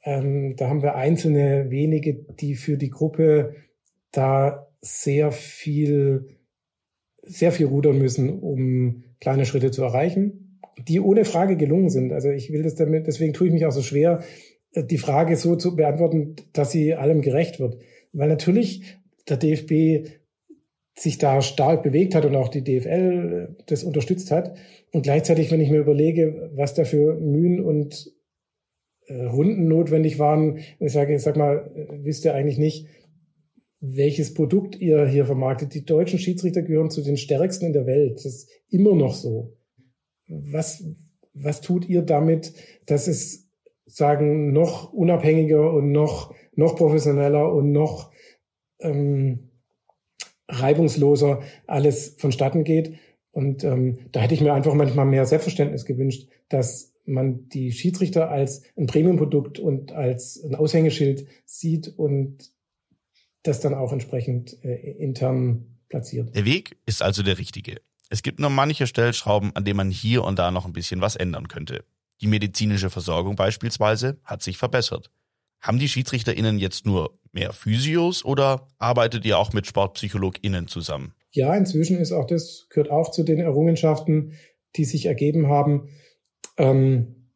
[0.05, 3.57] ähm, da haben wir einzelne wenige, die für die Gruppe
[4.13, 6.39] da sehr viel,
[7.23, 12.13] sehr viel rudern müssen, um kleine Schritte zu erreichen, die ohne Frage gelungen sind.
[12.13, 14.23] Also ich will das damit, deswegen tue ich mich auch so schwer,
[14.77, 17.79] die Frage so zu beantworten, dass sie allem gerecht wird.
[18.13, 18.97] Weil natürlich
[19.29, 20.09] der DFB
[20.97, 24.57] sich da stark bewegt hat und auch die DFL das unterstützt hat.
[24.93, 28.13] Und gleichzeitig, wenn ich mir überlege, was da für Mühen und
[29.07, 31.71] äh, Runden notwendig waren, ich sage, sag mal,
[32.03, 32.87] wisst ihr eigentlich nicht,
[33.81, 35.75] welches Produkt ihr hier vermarktet.
[35.75, 38.17] Die deutschen Schiedsrichter gehören zu den stärksten in der Welt.
[38.17, 39.57] Das ist immer noch so.
[40.29, 40.85] Was,
[41.35, 42.55] was tut ihr damit,
[42.87, 43.44] dass es
[43.95, 48.11] sagen, noch unabhängiger und noch, noch professioneller und noch
[48.81, 49.51] ähm,
[50.49, 52.99] reibungsloser alles vonstatten geht.
[53.31, 58.31] Und ähm, da hätte ich mir einfach manchmal mehr Selbstverständnis gewünscht, dass man die Schiedsrichter
[58.31, 62.51] als ein Premiumprodukt und als ein Aushängeschild sieht und
[63.45, 66.35] das dann auch entsprechend äh, intern platziert.
[66.35, 67.81] Der Weg ist also der richtige.
[68.11, 71.15] Es gibt nur manche Stellschrauben, an denen man hier und da noch ein bisschen was
[71.15, 71.85] ändern könnte.
[72.21, 75.11] Die medizinische Versorgung beispielsweise hat sich verbessert.
[75.61, 81.15] Haben die SchiedsrichterInnen jetzt nur mehr Physios oder arbeitet ihr auch mit SportpsychologInnen zusammen?
[81.31, 84.35] Ja, inzwischen ist auch das, gehört auch zu den Errungenschaften,
[84.77, 85.89] die sich ergeben haben.
[86.59, 87.31] Ähm,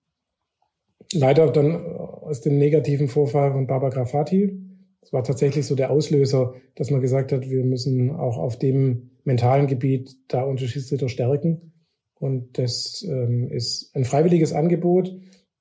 [1.12, 4.60] leider dann aus dem negativen Vorfall von Baba Grafati.
[5.00, 9.10] es war tatsächlich so der Auslöser, dass man gesagt hat, wir müssen auch auf dem
[9.24, 11.72] mentalen Gebiet da unsere Schiedsrichter stärken.
[12.18, 15.14] Und das ähm, ist ein freiwilliges Angebot,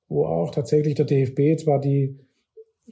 [0.08, 2.18] wo auch tatsächlich der DFB zwar die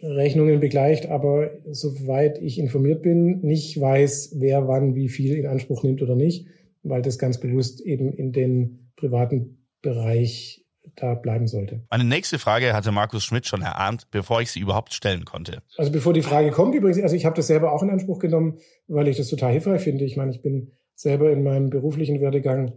[0.02, 5.84] Rechnungen begleicht, aber soweit ich informiert bin, nicht weiß, wer wann wie viel in Anspruch
[5.84, 6.48] nimmt oder nicht,
[6.84, 11.82] weil das ganz bewusst eben in den privaten Bereich da bleiben sollte.
[11.90, 15.62] Meine nächste Frage hatte Markus Schmidt schon erahnt, bevor ich sie überhaupt stellen konnte.
[15.78, 18.60] Also bevor die Frage kommt, übrigens, also ich habe das selber auch in Anspruch genommen,
[18.88, 20.06] weil ich das total hilfreich finde.
[20.06, 22.74] Ich meine, ich bin selber in meinem beruflichen Werdegang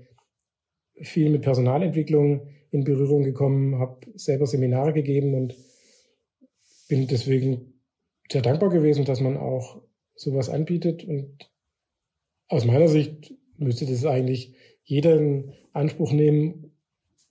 [1.02, 5.54] viel mit Personalentwicklung in Berührung gekommen, habe selber Seminare gegeben und
[6.88, 7.80] bin deswegen
[8.30, 9.80] sehr dankbar gewesen, dass man auch
[10.14, 11.04] sowas anbietet.
[11.04, 11.50] Und
[12.48, 16.72] aus meiner Sicht müsste das eigentlich jeder in Anspruch nehmen,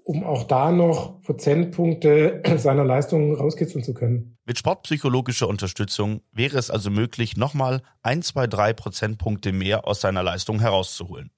[0.03, 4.38] um auch da noch Prozentpunkte seiner Leistungen rauskitzeln zu können.
[4.45, 10.23] Mit sportpsychologischer Unterstützung wäre es also möglich, nochmal ein, zwei, drei Prozentpunkte mehr aus seiner
[10.23, 11.32] Leistung herauszuholen.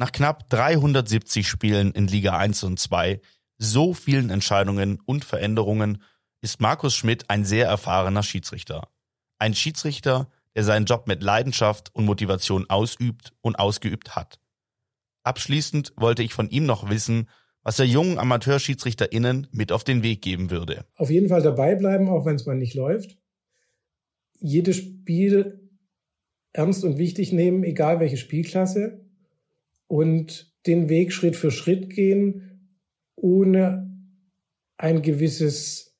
[0.00, 3.20] Nach knapp 370 Spielen in Liga 1 und 2,
[3.58, 6.02] so vielen Entscheidungen und Veränderungen,
[6.40, 8.88] ist Markus Schmidt ein sehr erfahrener Schiedsrichter.
[9.38, 14.40] Ein Schiedsrichter, der seinen Job mit Leidenschaft und Motivation ausübt und ausgeübt hat.
[15.22, 17.28] Abschließend wollte ich von ihm noch wissen,
[17.62, 20.86] was er jungen AmateurschiedsrichterInnen mit auf den Weg geben würde.
[20.94, 23.18] Auf jeden Fall dabei bleiben, auch wenn es mal nicht läuft.
[24.38, 25.68] Jedes Spiel
[26.54, 29.09] ernst und wichtig nehmen, egal welche Spielklasse.
[29.90, 32.76] Und den Weg Schritt für Schritt gehen,
[33.16, 33.90] ohne
[34.76, 35.96] ein gewisses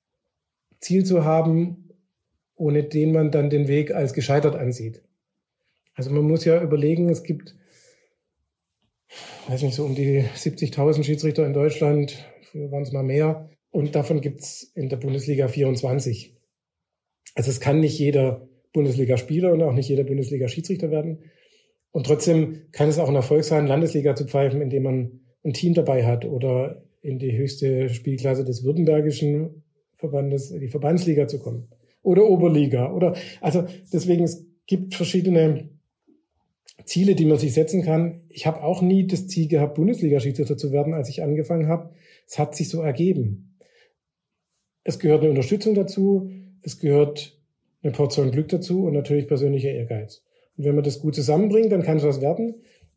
[0.78, 1.88] Ziel zu haben,
[2.54, 5.02] ohne den man dann den Weg als gescheitert ansieht.
[5.94, 7.56] Also man muss ja überlegen, es gibt
[9.48, 12.24] weiß nicht, so um die 70.000 Schiedsrichter in Deutschland.
[12.42, 13.50] Früher waren es mal mehr.
[13.70, 16.36] Und davon gibt's in der Bundesliga 24.
[17.34, 21.24] Also es kann nicht jeder Bundesligaspieler und auch nicht jeder Bundesliga-Schiedsrichter werden.
[21.92, 25.74] Und trotzdem kann es auch ein Erfolg sein, Landesliga zu pfeifen, indem man ein Team
[25.74, 29.62] dabei hat oder in die höchste Spielklasse des württembergischen
[29.96, 31.68] Verbandes, die Verbandsliga zu kommen.
[32.02, 32.92] Oder Oberliga.
[32.92, 35.70] Oder, also deswegen, es gibt verschiedene
[36.84, 38.22] Ziele, die man sich setzen kann.
[38.28, 41.94] Ich habe auch nie das Ziel gehabt, Bundesliga-Schiedsrichter zu werden, als ich angefangen habe.
[42.26, 43.58] Es hat sich so ergeben.
[44.84, 46.30] Es gehört eine Unterstützung dazu,
[46.62, 47.38] es gehört
[47.82, 50.22] eine Portion Glück dazu und natürlich persönlicher Ehrgeiz.
[50.60, 52.56] Und wenn man das gut zusammenbringt, dann kann es was werden.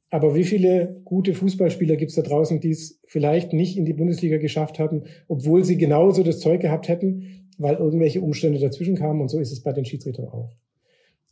[0.10, 3.94] Aber wie viele gute Fußballspieler gibt es da draußen, die es vielleicht nicht in die
[3.94, 9.22] Bundesliga geschafft hatten, obwohl sie genauso das Zeug gehabt hätten, weil irgendwelche Umstände dazwischen kamen
[9.22, 10.52] und so ist es bei den Schiedsrichtern auch.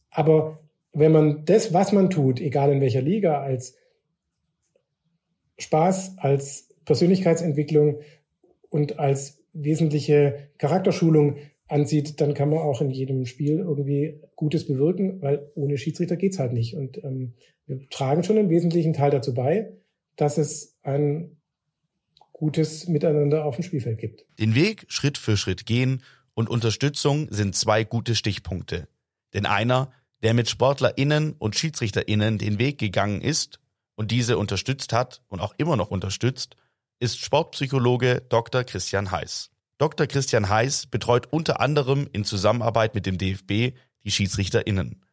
[0.09, 0.61] Aber
[0.93, 3.75] wenn man das, was man tut, egal in welcher Liga, als
[5.57, 7.99] Spaß, als Persönlichkeitsentwicklung
[8.69, 11.35] und als wesentliche Charakterschulung
[11.71, 16.39] ansieht, dann kann man auch in jedem Spiel irgendwie Gutes bewirken, weil ohne Schiedsrichter geht's
[16.39, 16.75] halt nicht.
[16.75, 17.33] Und ähm,
[17.65, 19.71] wir tragen schon einen wesentlichen Teil dazu bei,
[20.15, 21.37] dass es ein
[22.33, 24.25] gutes Miteinander auf dem Spielfeld gibt.
[24.39, 26.03] Den Weg Schritt für Schritt gehen
[26.33, 28.87] und Unterstützung sind zwei gute Stichpunkte.
[29.33, 29.91] Denn einer
[30.23, 33.59] der mit SportlerInnen und SchiedsrichterInnen den Weg gegangen ist
[33.95, 36.55] und diese unterstützt hat und auch immer noch unterstützt,
[36.99, 38.63] ist Sportpsychologe Dr.
[38.63, 39.50] Christian Heiß.
[39.81, 40.05] Dr.
[40.05, 45.03] Christian Heiß betreut unter anderem in Zusammenarbeit mit dem DFB die SchiedsrichterInnen.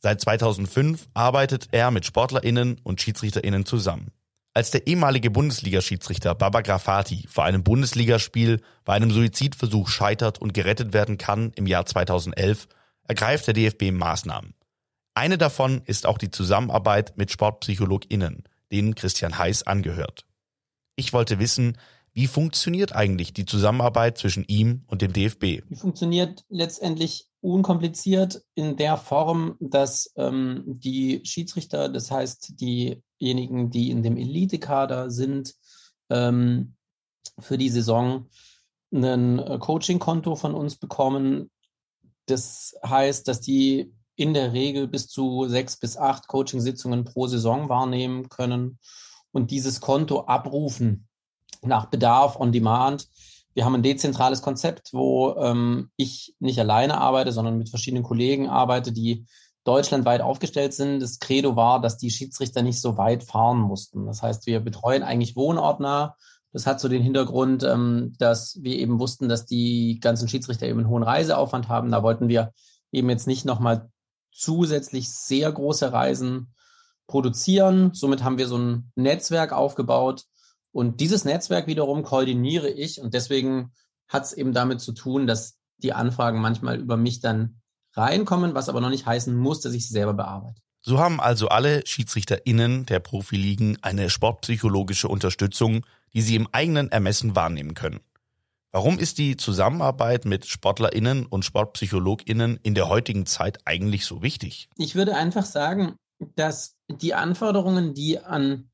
[0.00, 4.10] Seit 2005 arbeitet er mit SportlerInnen und SchiedsrichterInnen zusammen.
[4.54, 10.92] Als der ehemalige Bundesliga-Schiedsrichter Baba Grafati vor einem Bundesligaspiel bei einem Suizidversuch scheitert und gerettet
[10.92, 12.66] werden kann im Jahr 2011,
[13.04, 14.52] ergreift der DFB Maßnahmen.
[15.14, 20.24] Eine davon ist auch die Zusammenarbeit mit SportpsychologInnen, denen Christian Heiß angehört.
[20.96, 21.78] Ich wollte wissen,
[22.18, 25.62] wie funktioniert eigentlich die Zusammenarbeit zwischen ihm und dem DFB?
[25.70, 33.92] Die funktioniert letztendlich unkompliziert in der Form, dass ähm, die Schiedsrichter, das heißt diejenigen, die
[33.92, 35.54] in dem Elitekader sind,
[36.10, 36.74] ähm,
[37.38, 38.26] für die Saison
[38.92, 41.52] ein äh, Coaching-Konto von uns bekommen,
[42.26, 47.68] das heißt, dass die in der Regel bis zu sechs bis acht Coaching-Sitzungen pro Saison
[47.68, 48.80] wahrnehmen können
[49.30, 51.07] und dieses Konto abrufen
[51.62, 53.08] nach Bedarf on Demand.
[53.54, 58.48] Wir haben ein dezentrales Konzept, wo ähm, ich nicht alleine arbeite, sondern mit verschiedenen Kollegen
[58.48, 59.26] arbeite, die
[59.64, 61.00] deutschlandweit aufgestellt sind.
[61.00, 64.06] Das Credo war, dass die Schiedsrichter nicht so weit fahren mussten.
[64.06, 66.14] Das heißt, wir betreuen eigentlich wohnortnah
[66.52, 70.80] das hat so den Hintergrund, ähm, dass wir eben wussten, dass die ganzen Schiedsrichter eben
[70.80, 71.90] einen hohen Reiseaufwand haben.
[71.90, 72.52] Da wollten wir
[72.90, 73.90] eben jetzt nicht nochmal
[74.32, 76.54] zusätzlich sehr große Reisen
[77.06, 77.92] produzieren.
[77.92, 80.24] Somit haben wir so ein Netzwerk aufgebaut.
[80.78, 83.00] Und dieses Netzwerk wiederum koordiniere ich.
[83.00, 83.72] Und deswegen
[84.06, 87.60] hat es eben damit zu tun, dass die Anfragen manchmal über mich dann
[87.94, 90.60] reinkommen, was aber noch nicht heißen muss, dass ich sie selber bearbeite.
[90.80, 97.34] So haben also alle SchiedsrichterInnen der Profiligen eine sportpsychologische Unterstützung, die sie im eigenen Ermessen
[97.34, 97.98] wahrnehmen können.
[98.70, 104.68] Warum ist die Zusammenarbeit mit SportlerInnen und SportpsychologInnen in der heutigen Zeit eigentlich so wichtig?
[104.76, 105.96] Ich würde einfach sagen,
[106.36, 108.70] dass die Anforderungen, die an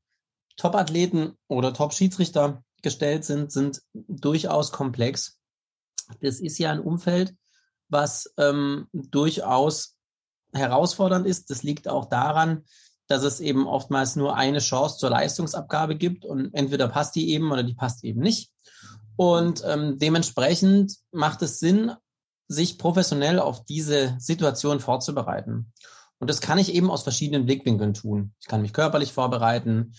[0.57, 5.37] Top-Athleten oder Top-Schiedsrichter gestellt sind, sind durchaus komplex.
[6.21, 7.35] Das ist ja ein Umfeld,
[7.89, 9.95] was ähm, durchaus
[10.53, 11.49] herausfordernd ist.
[11.49, 12.63] Das liegt auch daran,
[13.07, 17.51] dass es eben oftmals nur eine Chance zur Leistungsabgabe gibt und entweder passt die eben
[17.51, 18.51] oder die passt eben nicht.
[19.15, 21.91] Und ähm, dementsprechend macht es Sinn,
[22.47, 25.71] sich professionell auf diese Situation vorzubereiten.
[26.19, 28.33] Und das kann ich eben aus verschiedenen Blickwinkeln tun.
[28.39, 29.93] Ich kann mich körperlich vorbereiten,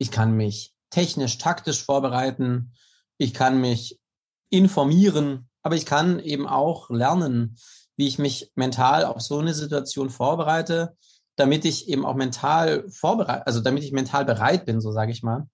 [0.00, 2.72] ich kann mich technisch, taktisch vorbereiten,
[3.18, 4.00] ich kann mich
[4.48, 7.58] informieren, aber ich kann eben auch lernen,
[7.96, 10.96] wie ich mich mental auf so eine Situation vorbereite,
[11.36, 15.22] damit ich eben auch mental vorbereitet, also damit ich mental bereit bin, so sage ich
[15.22, 15.48] mal.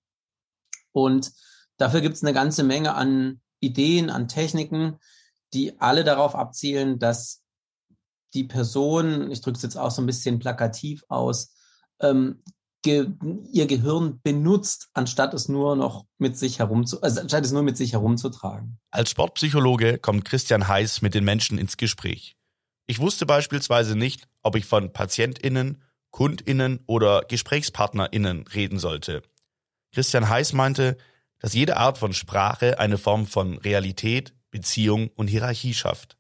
[0.93, 1.33] Und
[1.77, 5.01] dafür gibt es eine ganze Menge an Ideen, an Techniken,
[5.55, 7.43] die alle darauf abzielen, dass
[8.33, 11.53] die Person, ich drücke es jetzt auch so ein bisschen plakativ aus,
[12.01, 12.45] ähm,
[12.87, 13.09] ge
[13.53, 17.77] ihr Gehirn benutzt, anstatt es nur noch mit sich herumzu, also anstatt es nur mit
[17.77, 18.79] sich herumzutragen.
[18.93, 22.37] Als Sportpsychologe kommt Christian Heiß mit den Menschen ins Gespräch.
[22.87, 29.23] Ich wusste beispielsweise nicht, ob ich von PatientInnen, KundInnen oder GesprächspartnerInnen reden sollte.
[29.93, 30.97] Christian Heiß meinte,
[31.41, 36.17] dass jede Art von Sprache eine Form von Realität, Beziehung und Hierarchie schafft.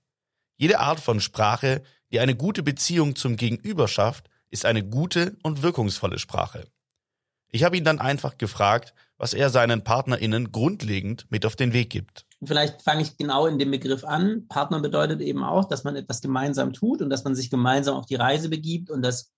[0.56, 5.62] Jede Art von Sprache, die eine gute Beziehung zum Gegenüber schafft, ist eine gute und
[5.62, 6.66] wirkungsvolle Sprache.
[7.50, 11.90] Ich habe ihn dann einfach gefragt, was er seinen PartnerInnen grundlegend mit auf den Weg
[11.90, 12.26] gibt.
[12.44, 14.46] Vielleicht fange ich genau in dem Begriff an.
[14.48, 18.06] Partner bedeutet eben auch, dass man etwas gemeinsam tut und dass man sich gemeinsam auf
[18.06, 19.32] die Reise begibt und dass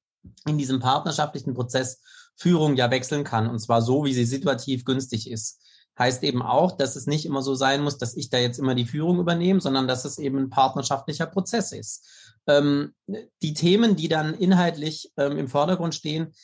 [0.47, 2.01] in diesem partnerschaftlichen Prozess
[2.35, 5.61] Führung ja wechseln kann und zwar so, wie sie situativ günstig ist.
[5.99, 8.75] Heißt eben auch, dass es nicht immer so sein muss, dass ich da jetzt immer
[8.75, 12.07] die Führung übernehme, sondern dass es eben ein partnerschaftlicher Prozess ist.
[12.49, 12.95] Ähm,
[13.43, 16.35] die Themen, die dann inhaltlich ähm, im Vordergrund stehen,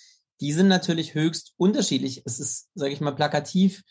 [0.40, 2.22] die sind natürlich höchst unterschiedlich.
[2.24, 3.82] Es ist, sage ich mal, plakativ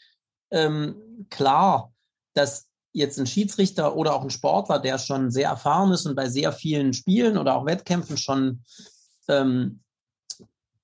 [0.51, 1.91] ähm, klar,
[2.33, 6.29] dass jetzt ein Schiedsrichter oder auch ein Sportler, der schon sehr erfahren ist und bei
[6.29, 8.63] sehr vielen Spielen oder auch Wettkämpfen schon
[9.27, 9.81] ähm,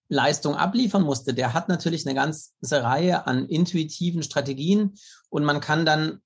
[0.10, 2.52] Leistung abliefern musste, der hat natürlich eine ganze
[2.84, 4.96] Reihe an intuitiven Strategien
[5.30, 6.22] und man kann dann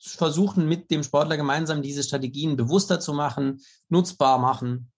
[0.00, 4.90] versuchen, mit dem Sportler gemeinsam diese Strategien bewusster zu machen, nutzbar machen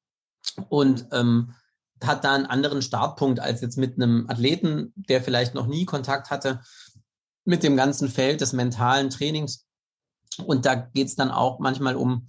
[0.68, 1.54] und ähm,
[2.02, 6.30] hat da einen anderen Startpunkt als jetzt mit einem Athleten, der vielleicht noch nie Kontakt
[6.30, 6.60] hatte
[7.44, 9.66] mit dem ganzen Feld des mentalen Trainings.
[10.44, 12.28] Und da geht es dann auch manchmal um,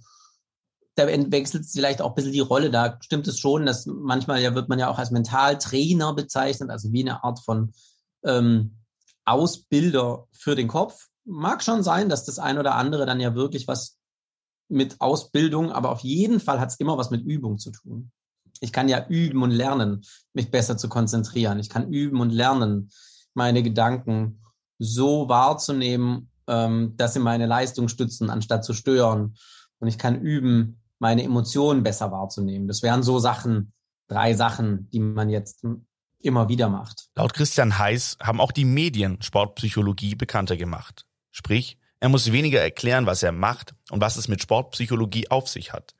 [0.94, 2.70] da wechselt vielleicht auch ein bisschen die Rolle.
[2.70, 6.92] Da stimmt es schon, dass manchmal ja wird man ja auch als Mentaltrainer bezeichnet, also
[6.92, 7.72] wie eine Art von
[8.24, 8.76] ähm,
[9.24, 13.68] Ausbilder für den Kopf mag schon sein, dass das ein oder andere dann ja wirklich
[13.68, 13.98] was
[14.68, 18.10] mit Ausbildung, aber auf jeden Fall hat es immer was mit Übung zu tun.
[18.60, 21.58] Ich kann ja üben und lernen, mich besser zu konzentrieren.
[21.58, 22.90] Ich kann üben und lernen,
[23.34, 24.42] meine Gedanken
[24.78, 29.36] so wahrzunehmen, ähm, dass sie meine Leistung stützen, anstatt zu stören.
[29.78, 32.68] Und ich kann üben, meine Emotionen besser wahrzunehmen.
[32.68, 33.72] Das wären so Sachen,
[34.08, 35.64] drei Sachen, die man jetzt
[36.20, 37.08] immer wieder macht.
[37.16, 41.04] Laut Christian Heiß haben auch die Medien Sportpsychologie bekannter gemacht.
[41.32, 45.72] Sprich, er muss weniger erklären, was er macht und was es mit Sportpsychologie auf sich
[45.72, 45.96] hat.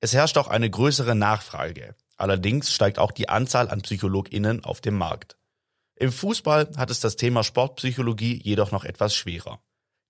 [0.00, 1.94] Es herrscht auch eine größere Nachfrage.
[2.16, 5.36] Allerdings steigt auch die Anzahl an PsychologInnen auf dem Markt.
[5.94, 9.62] Im Fußball hat es das Thema Sportpsychologie jedoch noch etwas schwerer.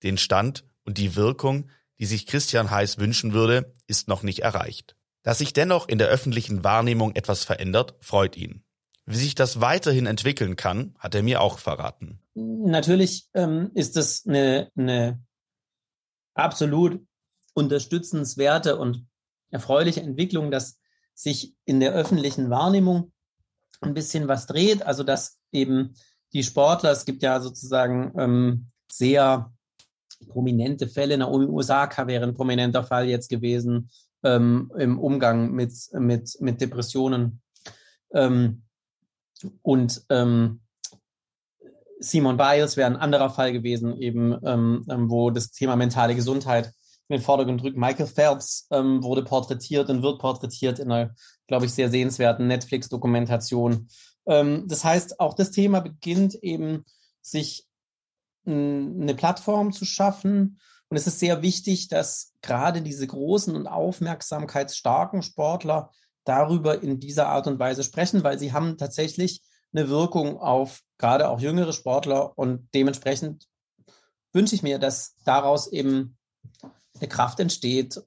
[0.03, 4.97] Den Stand und die Wirkung, die sich Christian Heiß wünschen würde, ist noch nicht erreicht.
[5.23, 8.65] Dass sich dennoch in der öffentlichen Wahrnehmung etwas verändert, freut ihn.
[9.05, 12.22] Wie sich das weiterhin entwickeln kann, hat er mir auch verraten.
[12.35, 15.23] Natürlich ähm, ist es eine, eine
[16.35, 17.05] absolut
[17.55, 19.07] unterstützenswerte und
[19.51, 20.79] erfreuliche Entwicklung, dass
[21.15, 23.13] sich in der öffentlichen Wahrnehmung
[23.81, 24.83] ein bisschen was dreht.
[24.83, 25.95] Also dass eben
[26.33, 29.53] die Sportler, es gibt ja sozusagen ähm, sehr
[30.29, 31.19] prominente Fälle.
[31.19, 33.91] Der Osaka wäre ein prominenter Fall jetzt gewesen
[34.23, 37.43] ähm, im Umgang mit, mit, mit Depressionen.
[38.15, 38.63] Ähm,
[39.63, 40.62] und ähm,
[42.03, 46.73] Simon Biles wäre ein anderer Fall gewesen, eben ähm, ähm, wo das Thema mentale Gesundheit
[47.09, 47.77] in den Vordergrund rückt.
[47.77, 51.15] Michael Phelps ähm, wurde porträtiert und wird porträtiert in einer,
[51.47, 53.89] glaube ich, sehr sehenswerten Netflix-Dokumentation.
[54.27, 56.85] Ähm, das heißt, auch das Thema beginnt eben,
[57.23, 57.67] sich
[58.45, 60.59] eine Plattform zu schaffen
[60.93, 65.91] Und es ist sehr wichtig, dass gerade diese großen und aufmerksamkeitsstarken Sportler
[66.25, 69.41] darüber in dieser Art und Weise sprechen, weil sie haben tatsächlich
[69.73, 73.49] eine Wirkung auf gerade auch jüngere Sportler und dementsprechend
[74.33, 76.17] wünsche ich mir, dass daraus eben
[76.99, 78.01] eine Kraft entsteht,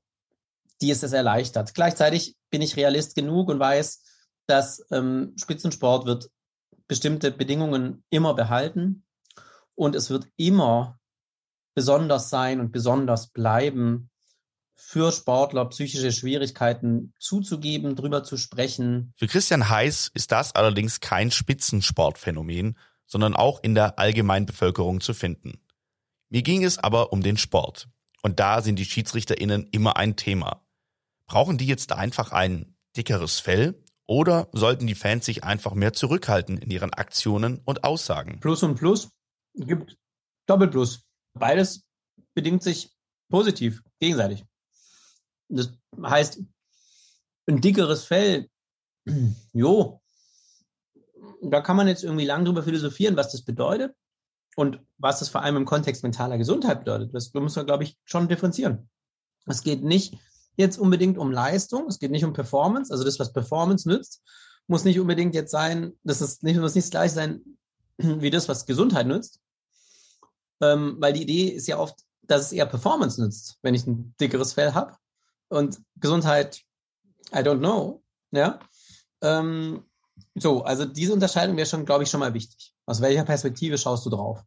[0.81, 1.73] die es erleichtert.
[1.73, 4.03] Gleichzeitig bin ich Realist genug und weiß,
[4.47, 6.29] dass ähm, Spitzensport wird
[6.87, 9.05] bestimmte Bedingungen immer behalten
[9.75, 10.99] und es wird immer
[11.73, 14.09] besonders sein und besonders bleiben,
[14.75, 19.13] für Sportler psychische Schwierigkeiten zuzugeben, drüber zu sprechen.
[19.15, 25.13] Für Christian Heiß ist das allerdings kein Spitzensportphänomen, sondern auch in der allgemeinen Bevölkerung zu
[25.13, 25.59] finden.
[26.29, 27.87] Mir ging es aber um den Sport.
[28.21, 30.65] Und da sind die SchiedsrichterInnen immer ein Thema.
[31.27, 33.81] Brauchen die jetzt einfach ein dickeres Fell?
[34.07, 38.39] Oder sollten die Fans sich einfach mehr zurückhalten in ihren Aktionen und Aussagen?
[38.39, 39.09] Plus und Plus
[39.55, 39.97] gibt
[40.47, 41.03] Doppelplus.
[41.33, 41.83] Beides
[42.33, 42.91] bedingt sich
[43.29, 44.43] positiv, gegenseitig.
[45.49, 45.71] Das
[46.01, 46.39] heißt,
[47.47, 48.49] ein dickeres Fell,
[49.53, 50.01] jo,
[51.41, 53.95] da kann man jetzt irgendwie lang drüber philosophieren, was das bedeutet
[54.55, 57.13] und was das vor allem im Kontext mentaler Gesundheit bedeutet.
[57.13, 58.89] Das muss man, glaube ich, schon differenzieren.
[59.45, 60.17] Es geht nicht
[60.57, 64.23] jetzt unbedingt um Leistung, es geht nicht um Performance, also das, was Performance nützt,
[64.67, 67.41] muss nicht unbedingt jetzt sein, das ist nicht, muss nicht gleich sein
[67.97, 69.39] wie das, was Gesundheit nützt.
[70.61, 74.15] Ähm, weil die Idee ist ja oft, dass es eher Performance nützt, wenn ich ein
[74.19, 74.95] dickeres Fell habe.
[75.49, 76.61] Und Gesundheit,
[77.31, 78.03] I don't know.
[78.31, 78.59] Ja.
[79.21, 79.85] Ähm,
[80.35, 82.73] so, also diese Unterscheidung wäre schon, glaube ich, schon mal wichtig.
[82.85, 84.43] Aus welcher Perspektive schaust du drauf?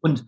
[0.00, 0.26] Und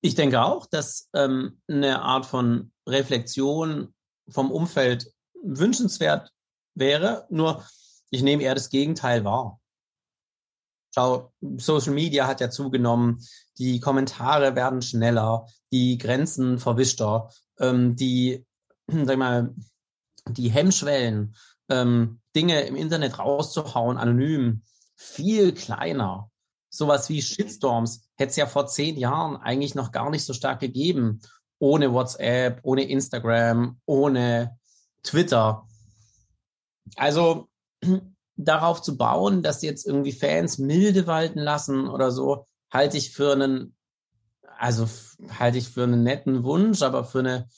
[0.00, 3.94] ich denke auch, dass ähm, eine Art von Reflexion
[4.28, 5.10] vom Umfeld
[5.42, 6.30] wünschenswert
[6.74, 7.26] wäre.
[7.30, 7.64] Nur
[8.10, 9.60] ich nehme eher das Gegenteil wahr.
[10.94, 13.26] Schau, Social Media hat ja zugenommen,
[13.58, 18.46] die Kommentare werden schneller, die Grenzen verwischter, ähm, die,
[19.04, 19.54] sag mal,
[20.28, 21.34] die Hemmschwellen,
[21.68, 24.62] ähm, Dinge im Internet rauszuhauen, anonym,
[24.96, 26.30] viel kleiner.
[26.70, 30.60] Sowas wie Shitstorms hätte es ja vor zehn Jahren eigentlich noch gar nicht so stark
[30.60, 31.20] gegeben.
[31.58, 34.58] Ohne WhatsApp, ohne Instagram, ohne
[35.02, 35.66] Twitter.
[36.96, 37.48] Also
[38.36, 43.32] darauf zu bauen, dass jetzt irgendwie Fans milde walten lassen oder so, halte ich für
[43.32, 43.76] einen,
[44.58, 44.88] also
[45.38, 47.48] halte ich für einen netten Wunsch, aber für eine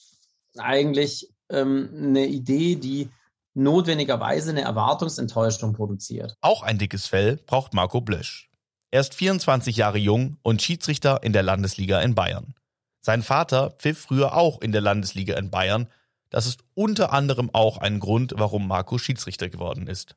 [0.60, 3.10] eigentlich ähm, eine Idee, die
[3.54, 6.36] notwendigerweise eine Erwartungsenttäuschung produziert.
[6.40, 8.50] Auch ein dickes Fell braucht Marco Blösch.
[8.90, 12.54] Er ist 24 Jahre jung und Schiedsrichter in der Landesliga in Bayern.
[13.00, 15.88] Sein Vater pfiff früher auch in der Landesliga in Bayern.
[16.28, 20.16] Das ist unter anderem auch ein Grund, warum Marco Schiedsrichter geworden ist.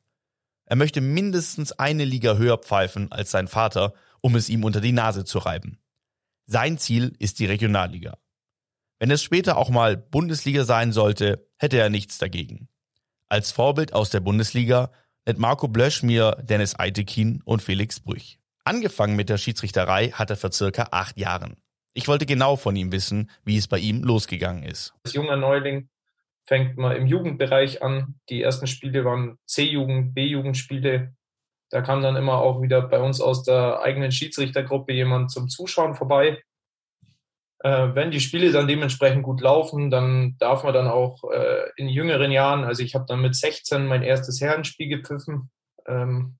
[0.66, 4.92] Er möchte mindestens eine Liga höher pfeifen als sein Vater, um es ihm unter die
[4.92, 5.78] Nase zu reiben.
[6.46, 8.18] Sein Ziel ist die Regionalliga.
[9.00, 12.68] Wenn es später auch mal Bundesliga sein sollte, hätte er nichts dagegen.
[13.30, 14.92] Als Vorbild aus der Bundesliga
[15.24, 18.38] nennt Marco Blösch mir Dennis Eitekin und Felix Brüch.
[18.62, 21.56] Angefangen mit der Schiedsrichterei hat er vor circa acht Jahren.
[21.94, 24.92] Ich wollte genau von ihm wissen, wie es bei ihm losgegangen ist.
[25.02, 25.88] Als junger Neuling
[26.44, 28.16] fängt man im Jugendbereich an.
[28.28, 31.14] Die ersten Spiele waren C-Jugend, B-Jugendspiele.
[31.70, 35.94] Da kam dann immer auch wieder bei uns aus der eigenen Schiedsrichtergruppe jemand zum Zuschauen
[35.94, 36.42] vorbei.
[37.62, 41.88] Äh, wenn die Spiele dann dementsprechend gut laufen, dann darf man dann auch äh, in
[41.88, 45.50] jüngeren Jahren, also ich habe dann mit 16 mein erstes Herrenspiel gepfiffen,
[45.86, 46.38] ähm,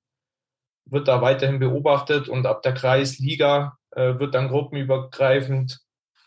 [0.85, 5.79] wird da weiterhin beobachtet und ab der Kreisliga äh, wird dann gruppenübergreifend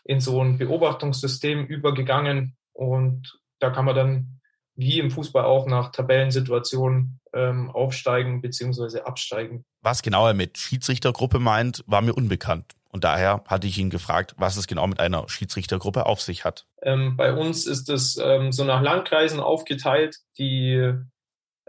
[0.05, 4.39] in so ein Beobachtungssystem übergegangen und da kann man dann
[4.75, 9.01] wie im Fußball auch nach Tabellensituationen ähm, aufsteigen bzw.
[9.01, 9.65] absteigen.
[9.81, 12.73] Was genau er mit Schiedsrichtergruppe meint, war mir unbekannt.
[12.95, 16.65] Und daher hatte ich ihn gefragt, was es genau mit einer Schiedsrichtergruppe auf sich hat.
[16.81, 20.15] Ähm, bei uns ist es ähm, so nach Landkreisen aufgeteilt.
[20.37, 20.93] Die,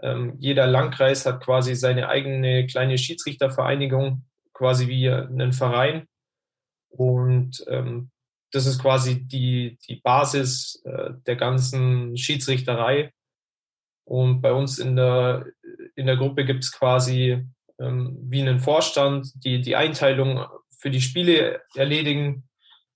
[0.01, 4.23] ähm, jeder Landkreis hat quasi seine eigene kleine Schiedsrichtervereinigung,
[4.53, 6.07] quasi wie einen Verein.
[6.87, 8.09] Und ähm,
[8.53, 13.11] das ist quasi die, die Basis äh, der ganzen Schiedsrichterei.
[14.05, 15.45] Und bei uns in der,
[15.93, 17.45] in der Gruppe gibt es quasi
[17.81, 20.45] ähm, wie einen Vorstand, die die Einteilung
[20.77, 22.47] für die Spiele erledigen.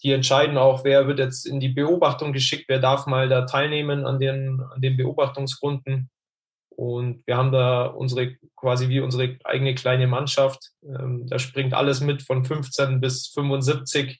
[0.03, 4.05] Die entscheiden auch, wer wird jetzt in die Beobachtung geschickt, wer darf mal da teilnehmen
[4.05, 6.09] an den, an den Beobachtungsrunden.
[6.69, 10.71] Und wir haben da unsere, quasi wie unsere eigene kleine Mannschaft.
[10.83, 14.19] Ähm, da springt alles mit von 15 bis 75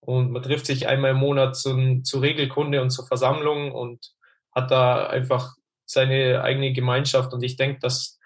[0.00, 4.12] und man trifft sich einmal im Monat zum, zur Regelkunde und zur Versammlung und
[4.54, 5.54] hat da einfach
[5.84, 7.32] seine eigene Gemeinschaft.
[7.32, 8.18] Und ich denke, dass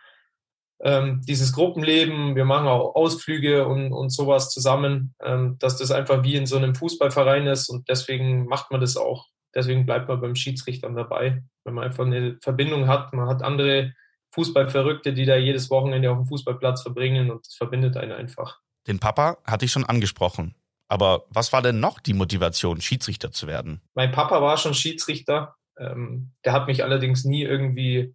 [0.82, 6.24] ähm, dieses Gruppenleben, wir machen auch Ausflüge und, und sowas zusammen, ähm, dass das einfach
[6.24, 9.26] wie in so einem Fußballverein ist und deswegen macht man das auch.
[9.54, 13.12] Deswegen bleibt man beim Schiedsrichtern dabei, wenn man einfach eine Verbindung hat.
[13.12, 13.92] Man hat andere
[14.32, 18.60] Fußballverrückte, die da jedes Wochenende auf dem Fußballplatz verbringen und das verbindet einen einfach.
[18.86, 20.54] Den Papa hatte ich schon angesprochen.
[20.88, 23.80] Aber was war denn noch die Motivation, Schiedsrichter zu werden?
[23.94, 25.54] Mein Papa war schon Schiedsrichter.
[25.78, 28.14] Ähm, der hat mich allerdings nie irgendwie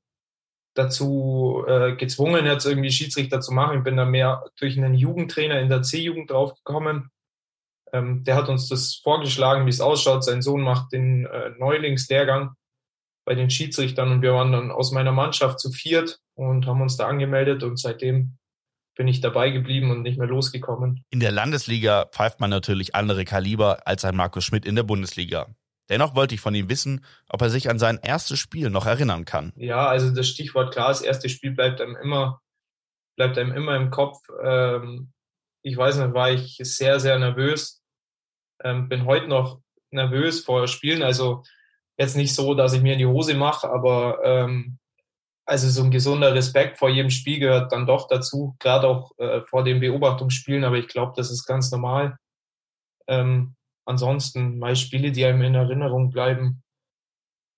[0.75, 3.79] dazu äh, gezwungen, jetzt irgendwie Schiedsrichter zu machen.
[3.79, 7.09] Ich bin da mehr durch einen Jugendtrainer in der C-Jugend draufgekommen.
[7.91, 10.23] Ähm, der hat uns das vorgeschlagen, wie es ausschaut.
[10.23, 12.51] Sein Sohn macht den äh, Neulingslehrgang
[13.25, 16.97] bei den Schiedsrichtern und wir waren dann aus meiner Mannschaft zu viert und haben uns
[16.97, 18.37] da angemeldet und seitdem
[18.95, 21.03] bin ich dabei geblieben und nicht mehr losgekommen.
[21.09, 25.47] In der Landesliga pfeift man natürlich andere Kaliber als ein Markus Schmidt in der Bundesliga.
[25.89, 29.25] Dennoch wollte ich von ihm wissen, ob er sich an sein erstes Spiel noch erinnern
[29.25, 29.53] kann.
[29.55, 32.41] Ja, also das Stichwort klar, das erste Spiel bleibt einem immer,
[33.15, 34.19] bleibt einem immer im Kopf.
[34.43, 35.11] Ähm,
[35.61, 37.81] ich weiß nicht, war ich sehr, sehr nervös.
[38.63, 39.61] Ähm, bin heute noch
[39.91, 41.03] nervös vor Spielen.
[41.03, 41.43] Also
[41.97, 44.77] jetzt nicht so, dass ich mir in die Hose mache, aber ähm,
[45.45, 49.41] also so ein gesunder Respekt vor jedem Spiel gehört dann doch dazu, gerade auch äh,
[49.41, 52.17] vor den Beobachtungsspielen, aber ich glaube, das ist ganz normal.
[53.07, 53.54] Ähm,
[53.85, 56.63] ansonsten, meine Spiele, die einem in Erinnerung bleiben.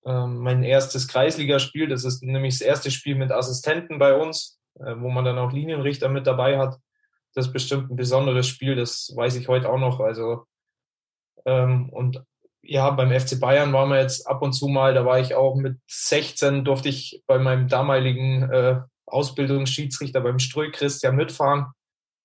[0.04, 4.94] Ähm, mein erstes Kreisligaspiel, das ist nämlich das erste Spiel mit Assistenten bei uns, äh,
[4.98, 6.78] wo man dann auch Linienrichter mit dabei hat.
[7.34, 10.00] Das ist bestimmt ein besonderes Spiel, das weiß ich heute auch noch.
[10.00, 10.46] Also
[11.44, 12.22] ähm, und
[12.62, 15.54] ja, beim FC Bayern waren wir jetzt ab und zu mal, da war ich auch
[15.54, 21.66] mit 16, durfte ich bei meinem damaligen äh, Ausbildungsschiedsrichter beim Ströh Christian mitfahren.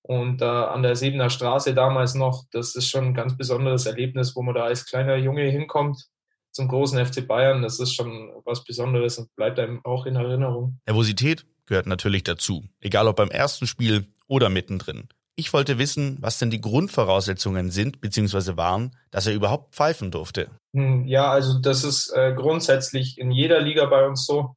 [0.06, 4.36] Und äh, an der Sebener Straße damals noch, das ist schon ein ganz besonderes Erlebnis,
[4.36, 6.08] wo man da als kleiner Junge hinkommt
[6.52, 7.62] zum großen FC Bayern.
[7.62, 10.78] Das ist schon was Besonderes und bleibt einem auch in Erinnerung.
[10.86, 15.08] Nervosität gehört natürlich dazu, egal ob beim ersten Spiel oder mittendrin.
[15.36, 18.56] Ich wollte wissen, was denn die Grundvoraussetzungen sind bzw.
[18.56, 20.50] waren, dass er überhaupt pfeifen durfte.
[20.74, 24.54] Hm, ja, also das ist äh, grundsätzlich in jeder Liga bei uns so,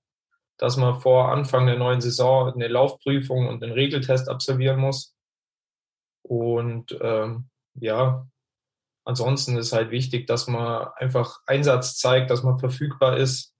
[0.57, 5.15] dass man vor Anfang der neuen Saison eine Laufprüfung und einen Regeltest absolvieren muss.
[6.27, 8.27] Und ähm, ja,
[9.05, 13.53] ansonsten ist halt wichtig, dass man einfach Einsatz zeigt, dass man verfügbar ist.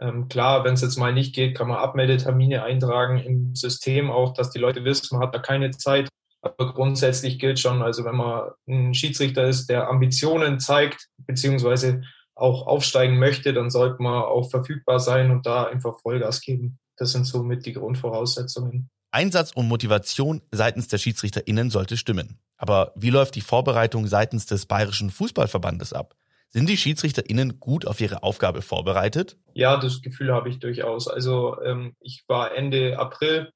[0.00, 4.34] Ähm, klar, wenn es jetzt mal nicht geht, kann man Abmeldetermine eintragen im System auch,
[4.34, 6.08] dass die Leute wissen, man hat da keine Zeit.
[6.40, 12.02] Aber grundsätzlich gilt schon, also wenn man ein Schiedsrichter ist, der Ambitionen zeigt, beziehungsweise
[12.34, 16.80] auch aufsteigen möchte, dann sollte man auch verfügbar sein und da einfach Vollgas geben.
[16.96, 18.90] Das sind somit die Grundvoraussetzungen.
[19.12, 22.38] Einsatz und Motivation seitens der SchiedsrichterInnen sollte stimmen.
[22.56, 26.14] Aber wie läuft die Vorbereitung seitens des Bayerischen Fußballverbandes ab?
[26.48, 29.36] Sind die SchiedsrichterInnen gut auf ihre Aufgabe vorbereitet?
[29.54, 31.08] Ja, das Gefühl habe ich durchaus.
[31.08, 33.52] Also ähm, ich war Ende April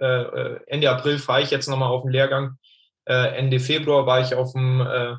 [0.00, 2.56] äh, äh, Ende April fahre ich jetzt nochmal auf den Lehrgang.
[3.04, 5.14] Äh, Ende Februar war ich auf dem äh,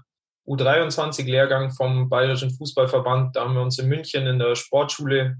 [0.48, 3.36] U23-Lehrgang vom Bayerischen Fußballverband.
[3.36, 5.38] Da haben wir uns in München in der Sportschule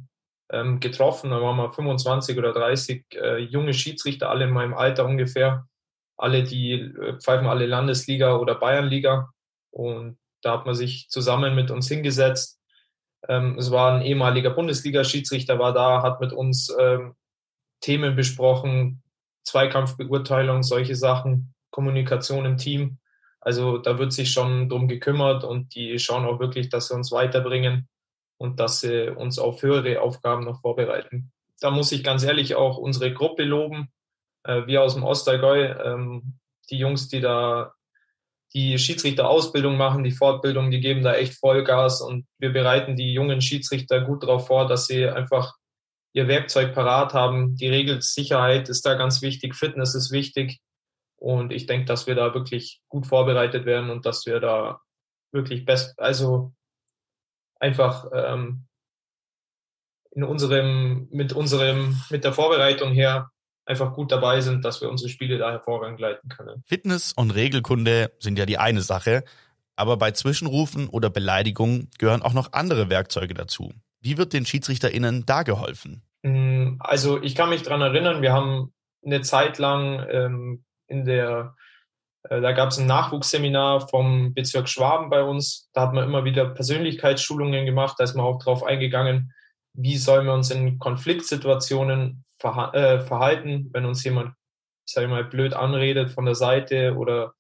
[0.52, 1.32] ähm, getroffen.
[1.32, 5.66] Da waren wir 25 oder 30 äh, junge Schiedsrichter, alle in meinem Alter ungefähr.
[6.18, 9.30] Alle, die äh, pfeifen alle Landesliga oder Bayernliga.
[9.72, 12.60] Und da hat man sich zusammen mit uns hingesetzt.
[13.28, 17.16] Ähm, es war ein ehemaliger Bundesliga-Schiedsrichter, war da, hat mit uns ähm,
[17.80, 19.04] Themen besprochen,
[19.44, 22.98] Zweikampfbeurteilung, solche Sachen, Kommunikation im Team.
[23.40, 27.12] Also da wird sich schon drum gekümmert und die schauen auch wirklich, dass sie uns
[27.12, 27.88] weiterbringen
[28.42, 31.32] und dass sie uns auf höhere Aufgaben noch vorbereiten.
[31.60, 33.90] Da muss ich ganz ehrlich auch unsere Gruppe loben.
[34.44, 36.40] Äh, wir aus dem Ostallgäu, ähm,
[36.72, 37.74] die Jungs, die da
[38.56, 43.42] die Schiedsrichterausbildung machen, die Fortbildung, die geben da echt Vollgas und wir bereiten die jungen
[43.42, 45.54] Schiedsrichter gut darauf vor, dass sie einfach
[46.14, 47.56] ihr Werkzeug parat haben.
[47.58, 50.60] Die Regelsicherheit ist da ganz wichtig, Fitness ist wichtig.
[51.16, 54.82] Und ich denke, dass wir da wirklich gut vorbereitet werden und dass wir da
[55.32, 56.54] wirklich best, also
[57.62, 58.66] einfach ähm,
[60.12, 63.32] in unserem, mit unserem, mit der Vorbereitung her
[63.66, 66.64] einfach gut dabei sind, dass wir unsere Spiele da hervorragend leiten können.
[66.66, 69.24] Fitness und Regelkunde sind ja die eine Sache,
[69.76, 73.72] aber bei Zwischenrufen oder Beleidigungen gehören auch noch andere Werkzeuge dazu.
[74.02, 76.02] Wie wird den SchiedsrichterInnen da geholfen?
[76.24, 78.74] Mm, also ich kann mich dran erinnern, wir haben
[79.06, 81.56] eine Zeit lang ähm, in der,
[82.24, 85.70] da gab es ein Nachwuchsseminar vom Bezirk Schwaben bei uns.
[85.74, 89.34] Da hat man immer wieder Persönlichkeitsschulungen gemacht, da ist man auch darauf eingegangen,
[89.74, 94.36] wie sollen wir uns in Konfliktsituationen verha äh, verhalten, wenn uns jemand,
[94.86, 97.34] sag ich mal, blöd anredet von der Seite oder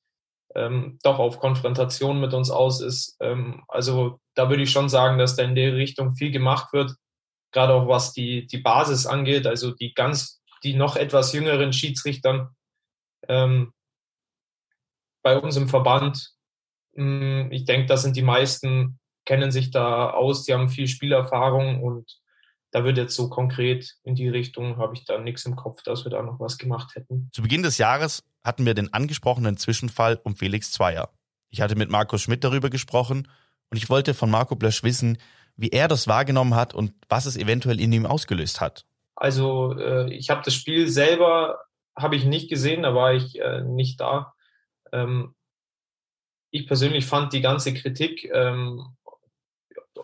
[0.56, 3.18] ähm, doch auf Konfrontation mit uns aus ist.
[3.20, 6.96] Ähm, also da würde ich schon sagen, dass da in der Richtung viel gemacht wird,
[7.52, 12.50] gerade auch was die, die Basis angeht, also die ganz die noch etwas jüngeren Schiedsrichtern
[13.28, 13.74] ähm,
[15.22, 16.32] bei uns im Verband.
[16.96, 21.84] Hm, ich denke, das sind die meisten, kennen sich da aus, die haben viel Spielerfahrung
[21.84, 22.20] und
[22.72, 26.06] da wird jetzt so konkret in die Richtung, habe ich da nichts im Kopf, dass
[26.06, 27.30] wir da noch was gemacht hätten.
[27.34, 31.10] Zu Beginn des Jahres hatten wir den angesprochenen Zwischenfall um Felix Zweier.
[31.50, 33.28] Ich hatte mit Markus Schmidt darüber gesprochen
[33.70, 35.18] und ich wollte von Marco Blösch wissen,
[35.58, 38.86] wie er das wahrgenommen hat und was es eventuell in ihm ausgelöst hat.
[39.16, 41.60] Also äh, ich habe das Spiel selber
[41.96, 44.34] habe ich nicht gesehen, da war ich äh, nicht da.
[44.92, 45.36] Ähm,
[46.52, 48.96] ich persönlich fand die ganze Kritik ähm,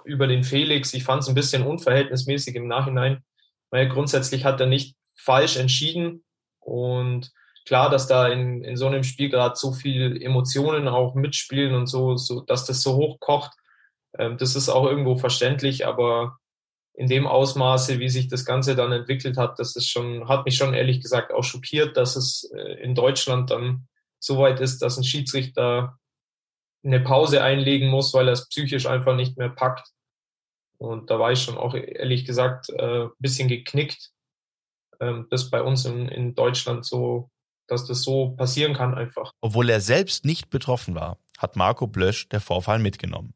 [0.05, 3.23] über den Felix, ich fand es ein bisschen unverhältnismäßig im Nachhinein,
[3.69, 6.23] weil grundsätzlich hat er nicht falsch entschieden.
[6.59, 7.31] Und
[7.65, 11.87] klar, dass da in, in so einem Spiel gerade so viel Emotionen auch mitspielen und
[11.87, 13.51] so, so dass das so hoch kocht,
[14.17, 16.37] ähm, das ist auch irgendwo verständlich, aber
[16.93, 20.55] in dem Ausmaße, wie sich das Ganze dann entwickelt hat, das ist schon, hat mich
[20.57, 23.87] schon ehrlich gesagt auch schockiert, dass es äh, in Deutschland dann
[24.19, 25.97] so weit ist, dass ein Schiedsrichter
[26.83, 29.89] eine Pause einlegen muss, weil er es psychisch einfach nicht mehr packt.
[30.77, 34.11] Und da war ich schon auch ehrlich gesagt äh, ein bisschen geknickt,
[34.99, 37.29] ähm, dass bei uns in, in Deutschland so,
[37.67, 39.31] dass das so passieren kann einfach.
[39.41, 43.33] Obwohl er selbst nicht betroffen war, hat Marco Blösch der Vorfall mitgenommen.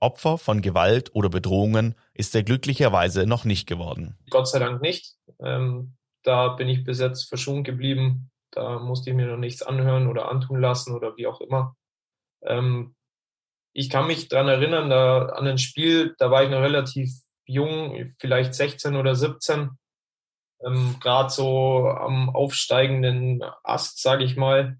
[0.00, 4.18] Opfer von Gewalt oder Bedrohungen ist er glücklicherweise noch nicht geworden.
[4.30, 5.14] Gott sei Dank nicht.
[5.40, 8.30] Ähm, da bin ich bis jetzt verschont geblieben.
[8.52, 11.76] Da musste ich mir noch nichts anhören oder antun lassen oder wie auch immer.
[12.44, 12.94] Ähm,
[13.72, 17.10] ich kann mich dran erinnern, da an ein Spiel, da war ich noch relativ
[17.46, 19.70] jung, vielleicht 16 oder 17,
[20.64, 24.78] ähm, gerade so am aufsteigenden Ast, sage ich mal.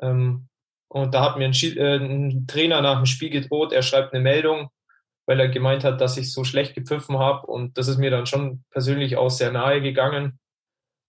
[0.00, 0.48] Ähm,
[0.88, 4.22] und da hat mir ein, äh, ein, Trainer nach dem Spiel gedroht, er schreibt eine
[4.22, 4.70] Meldung,
[5.26, 7.46] weil er gemeint hat, dass ich so schlecht gepfiffen habe.
[7.46, 10.40] Und das ist mir dann schon persönlich auch sehr nahe gegangen.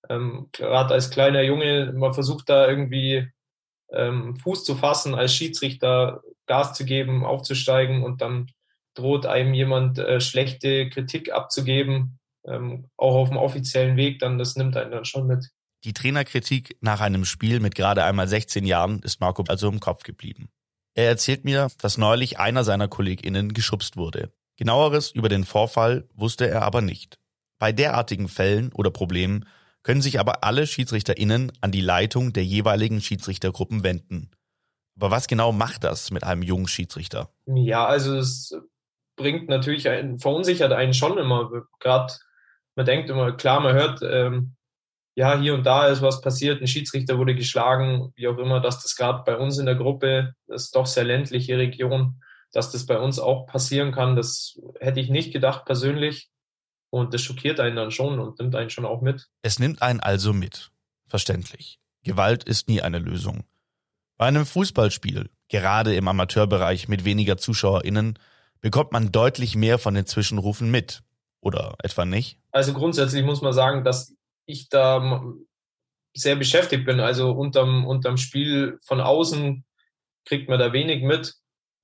[0.09, 3.29] Ähm, gerade als kleiner Junge, man versucht da irgendwie
[3.91, 8.51] ähm, Fuß zu fassen, als Schiedsrichter Gas zu geben, aufzusteigen und dann
[8.95, 14.55] droht einem jemand äh, schlechte Kritik abzugeben, ähm, auch auf dem offiziellen Weg, dann das
[14.55, 15.49] nimmt einen dann schon mit.
[15.85, 20.03] Die Trainerkritik nach einem Spiel mit gerade einmal 16 Jahren ist Marco also im Kopf
[20.03, 20.49] geblieben.
[20.93, 24.33] Er erzählt mir, dass neulich einer seiner KollegInnen geschubst wurde.
[24.57, 27.17] Genaueres über den Vorfall wusste er aber nicht.
[27.59, 29.45] Bei derartigen Fällen oder Problemen
[29.83, 34.31] können sich aber alle SchiedsrichterInnen an die Leitung der jeweiligen Schiedsrichtergruppen wenden.
[34.97, 37.29] Aber was genau macht das mit einem jungen Schiedsrichter?
[37.45, 38.53] Ja, also es
[39.15, 41.49] bringt natürlich einen, verunsichert einen schon immer.
[41.79, 42.13] Gerade
[42.75, 44.55] man denkt immer, klar, man hört, ähm,
[45.15, 48.81] ja, hier und da ist was passiert, ein Schiedsrichter wurde geschlagen, wie auch immer, dass
[48.81, 52.21] das gerade bei uns in der Gruppe, das ist doch sehr ländliche Region,
[52.53, 56.29] dass das bei uns auch passieren kann, das hätte ich nicht gedacht persönlich.
[56.91, 59.29] Und das schockiert einen dann schon und nimmt einen schon auch mit.
[59.41, 60.71] Es nimmt einen also mit.
[61.07, 61.79] Verständlich.
[62.03, 63.43] Gewalt ist nie eine Lösung.
[64.17, 68.17] Bei einem Fußballspiel, gerade im Amateurbereich mit weniger ZuschauerInnen,
[68.61, 71.01] bekommt man deutlich mehr von den Zwischenrufen mit.
[71.41, 72.37] Oder etwa nicht?
[72.51, 74.13] Also grundsätzlich muss man sagen, dass
[74.45, 75.23] ich da
[76.13, 76.99] sehr beschäftigt bin.
[76.99, 79.63] Also unterm, unterm Spiel von außen
[80.25, 81.35] kriegt man da wenig mit.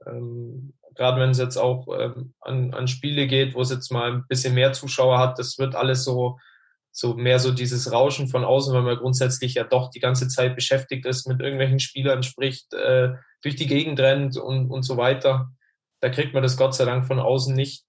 [0.06, 4.12] Ähm, gerade wenn es jetzt auch ähm, an, an Spiele geht, wo es jetzt mal
[4.12, 6.39] ein bisschen mehr Zuschauer hat, das wird alles so,
[6.91, 10.56] so mehr so dieses Rauschen von außen, weil man grundsätzlich ja doch die ganze Zeit
[10.56, 15.52] beschäftigt ist, mit irgendwelchen Spielern spricht, äh, durch die Gegend rennt und, und so weiter.
[16.00, 17.84] Da kriegt man das Gott sei Dank von außen nicht,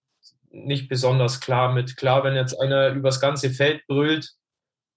[0.50, 1.96] nicht besonders klar mit.
[1.96, 4.32] Klar, wenn jetzt einer übers ganze Feld brüllt,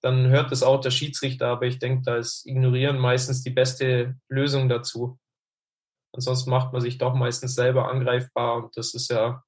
[0.01, 4.15] dann hört es auch der Schiedsrichter, aber ich denke, da ist Ignorieren meistens die beste
[4.29, 5.19] Lösung dazu.
[6.13, 9.43] Ansonsten macht man sich doch meistens selber angreifbar und das ist ja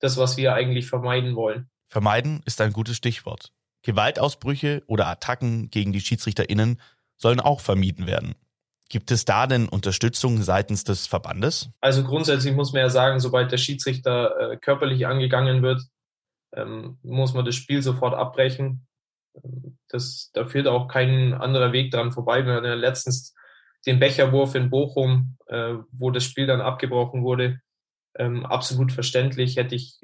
[0.00, 1.70] das, was wir eigentlich vermeiden wollen.
[1.88, 3.52] Vermeiden ist ein gutes Stichwort.
[3.82, 6.80] Gewaltausbrüche oder Attacken gegen die SchiedsrichterInnen
[7.16, 8.34] sollen auch vermieden werden.
[8.88, 11.70] Gibt es da denn Unterstützung seitens des Verbandes?
[11.80, 15.82] Also grundsätzlich muss man ja sagen, sobald der Schiedsrichter äh, körperlich angegangen wird,
[16.54, 18.86] ähm, muss man das Spiel sofort abbrechen.
[19.88, 22.44] Das, da führt auch kein anderer Weg dran vorbei.
[22.44, 23.34] Wir hatten ja letztens
[23.86, 27.60] den Becherwurf in Bochum, äh, wo das Spiel dann abgebrochen wurde.
[28.14, 29.98] Ähm, absolut verständlich, hätte ich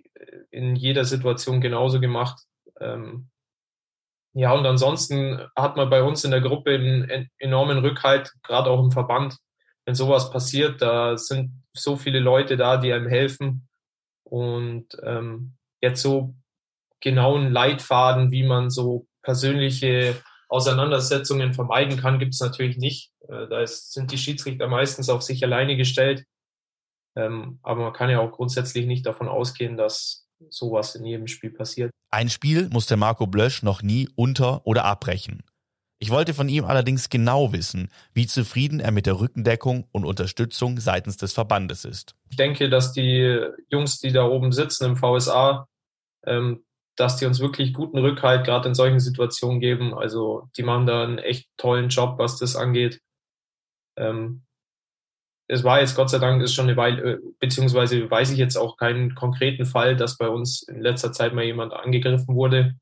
[0.51, 2.41] in jeder Situation genauso gemacht.
[2.81, 3.31] Ähm,
[4.35, 8.83] ja, und ansonsten hat man bei uns in der Gruppe einen enormen Rückhalt, gerade auch
[8.83, 9.37] im Verband.
[9.85, 13.69] Wenn sowas passiert, da sind so viele Leute da, die einem helfen.
[14.25, 16.35] Und ähm, jetzt so
[17.01, 20.15] genauen Leitfaden, wie man so persönliche
[20.49, 23.13] Auseinandersetzungen vermeiden kann, gibt es natürlich nicht.
[23.29, 26.25] Äh, da ist, sind die Schiedsrichter meistens auf sich alleine gestellt.
[27.17, 31.51] Ähm, aber man kann ja auch grundsätzlich nicht davon ausgehen, dass, sowas in jedem Spiel
[31.51, 31.91] passiert.
[32.11, 35.43] Ein Spiel musste Marco Blösch noch nie unter- oder abbrechen.
[36.01, 40.79] Ich wollte von ihm allerdings genau wissen, wie zufrieden er mit der Rückendeckung und Unterstützung
[40.79, 42.15] seitens des Verbandes ist.
[42.31, 45.67] Ich denke, dass die Jungs, die da oben sitzen im VSA,
[46.25, 46.65] ähm,
[46.99, 49.95] dass die uns wirklich guten Rückhalt gerade in solchen Situationen geben.
[49.95, 53.01] Also die machen da einen echt tollen Job, was das angeht.
[53.97, 54.43] Ähm,
[55.47, 58.57] es war jetzt Gott sei Dank ist schon eine Weile, äh, beziehungsweise weiß ich jetzt
[58.57, 62.75] auch keinen konkreten Fall, dass bei uns in letzter Zeit mal jemand angegriffen wurde.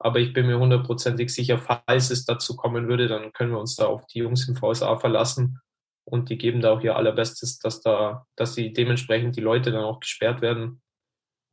[0.00, 3.76] Aber ich bin mir hundertprozentig sicher, falls es dazu kommen würde, dann können wir uns
[3.76, 5.60] da auf die Jungs im VSA verlassen.
[6.04, 9.84] Und die geben da auch ihr allerbestes, dass da, dass die dementsprechend die Leute dann
[9.84, 10.81] auch gesperrt werden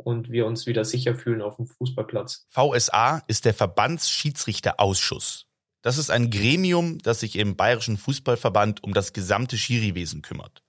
[0.04, 2.46] und wir uns wieder sicher fühlen auf dem Fußballplatz.
[2.50, 5.46] VSA ist der Verbandsschiedsrichterausschuss.
[5.82, 10.64] Das ist ein Gremium, das sich im Bayerischen Fußballverband um das gesamte Schiriwesen kümmert.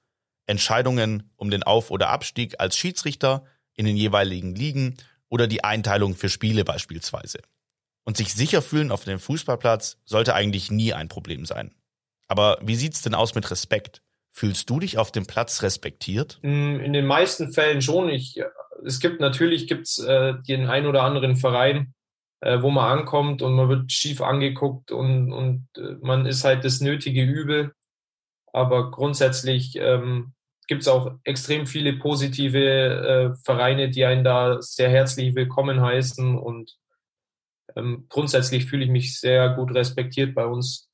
[0.46, 4.96] Entscheidungen um den Auf- oder Abstieg als Schiedsrichter in den jeweiligen Ligen
[5.28, 7.40] oder die Einteilung für Spiele beispielsweise.
[8.04, 11.74] Und sich sicher fühlen auf dem Fußballplatz sollte eigentlich nie ein Problem sein.
[12.26, 14.02] Aber wie sieht's denn aus mit Respekt?
[14.32, 16.38] Fühlst du dich auf dem Platz respektiert?
[16.42, 18.08] In den meisten Fällen schon.
[18.08, 18.40] Ich,
[18.84, 21.94] es gibt natürlich gibt's äh, den ein oder anderen Verein,
[22.40, 26.64] äh, wo man ankommt und man wird schief angeguckt und, und äh, man ist halt
[26.64, 27.72] das nötige Übel.
[28.52, 30.32] Aber grundsätzlich ähm,
[30.66, 36.38] gibt es auch extrem viele positive äh, Vereine, die einen da sehr herzlich willkommen heißen
[36.38, 36.76] und
[37.76, 40.89] ähm, grundsätzlich fühle ich mich sehr gut respektiert bei uns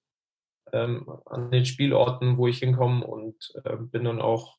[0.73, 4.57] ähm, an den Spielorten, wo ich hinkomme und äh, bin dann auch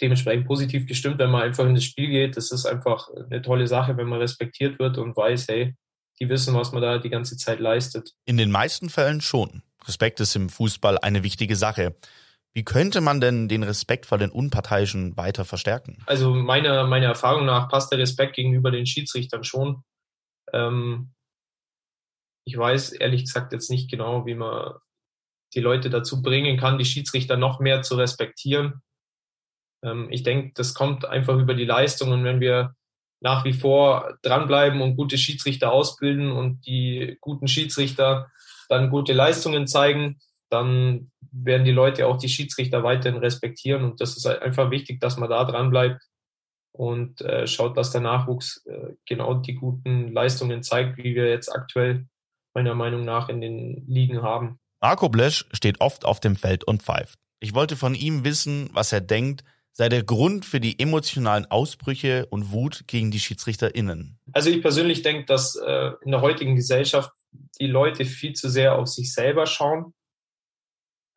[0.00, 2.36] dementsprechend positiv gestimmt, wenn man einfach in das Spiel geht.
[2.36, 5.74] Das ist einfach eine tolle Sache, wenn man respektiert wird und weiß, hey,
[6.20, 8.12] die wissen, was man da die ganze Zeit leistet.
[8.24, 9.62] In den meisten Fällen schon.
[9.86, 11.96] Respekt ist im Fußball eine wichtige Sache.
[12.52, 16.02] Wie könnte man denn den Respekt vor den Unparteiischen weiter verstärken?
[16.06, 19.84] Also meiner, meiner Erfahrung nach passt der Respekt gegenüber den Schiedsrichtern schon.
[20.52, 21.12] Ähm,
[22.44, 24.74] ich weiß ehrlich gesagt jetzt nicht genau, wie man
[25.54, 28.82] die Leute dazu bringen kann, die Schiedsrichter noch mehr zu respektieren.
[29.84, 32.74] Ähm, ich denke, das kommt einfach über die Leistung und wenn wir
[33.22, 38.30] nach wie vor dranbleiben und gute Schiedsrichter ausbilden und die guten Schiedsrichter
[38.68, 44.16] dann gute Leistungen zeigen, dann werden die Leute auch die Schiedsrichter weiterhin respektieren und das
[44.16, 46.02] ist einfach wichtig, dass man da dranbleibt
[46.72, 51.54] und äh, schaut, dass der Nachwuchs äh, genau die guten Leistungen zeigt, wie wir jetzt
[51.54, 52.06] aktuell
[52.54, 54.58] meiner Meinung nach in den Ligen haben.
[54.80, 57.18] Marco Blesch steht oft auf dem Feld und pfeift.
[57.40, 62.26] Ich wollte von ihm wissen, was er denkt, sei der Grund für die emotionalen Ausbrüche
[62.26, 64.18] und Wut gegen die SchiedsrichterInnen.
[64.32, 67.12] Also ich persönlich denke, dass äh, in der heutigen Gesellschaft
[67.60, 69.94] die Leute viel zu sehr auf sich selber schauen.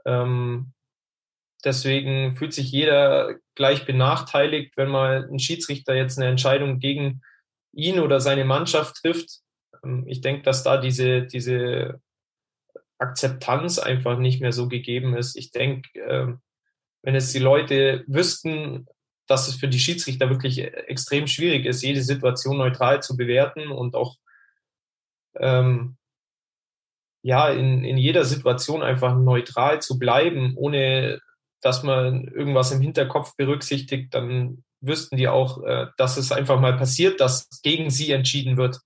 [0.06, 0.74] Ähm,
[1.64, 7.22] deswegen fühlt sich jeder gleich benachteiligt, wenn mal ein Schiedsrichter jetzt eine Entscheidung gegen
[7.74, 9.42] ihn oder seine Mannschaft trifft.
[9.84, 12.02] Ähm, ich denke, dass da diese, diese
[12.98, 15.36] Akzeptanz einfach nicht mehr so gegeben ist.
[15.36, 16.42] Ich denke, ähm,
[17.02, 18.88] wenn jetzt die Leute wüssten,
[19.28, 23.96] dass es für die Schiedsrichter wirklich extrem schwierig ist, jede Situation neutral zu bewerten und
[23.96, 24.18] auch
[25.38, 25.98] ähm,
[27.24, 31.20] ja in, in jeder Situation einfach neutral zu bleiben, ohne
[31.62, 36.76] dass man irgendwas im Hinterkopf berücksichtigt, dann wüssten die auch, äh, dass es einfach mal
[36.76, 38.80] passiert, dass gegen sie entschieden wird.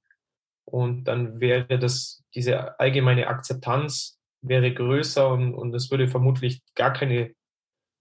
[0.69, 6.91] Und dann wäre das, diese allgemeine Akzeptanz wäre größer und, und es würde vermutlich gar
[6.91, 7.33] keine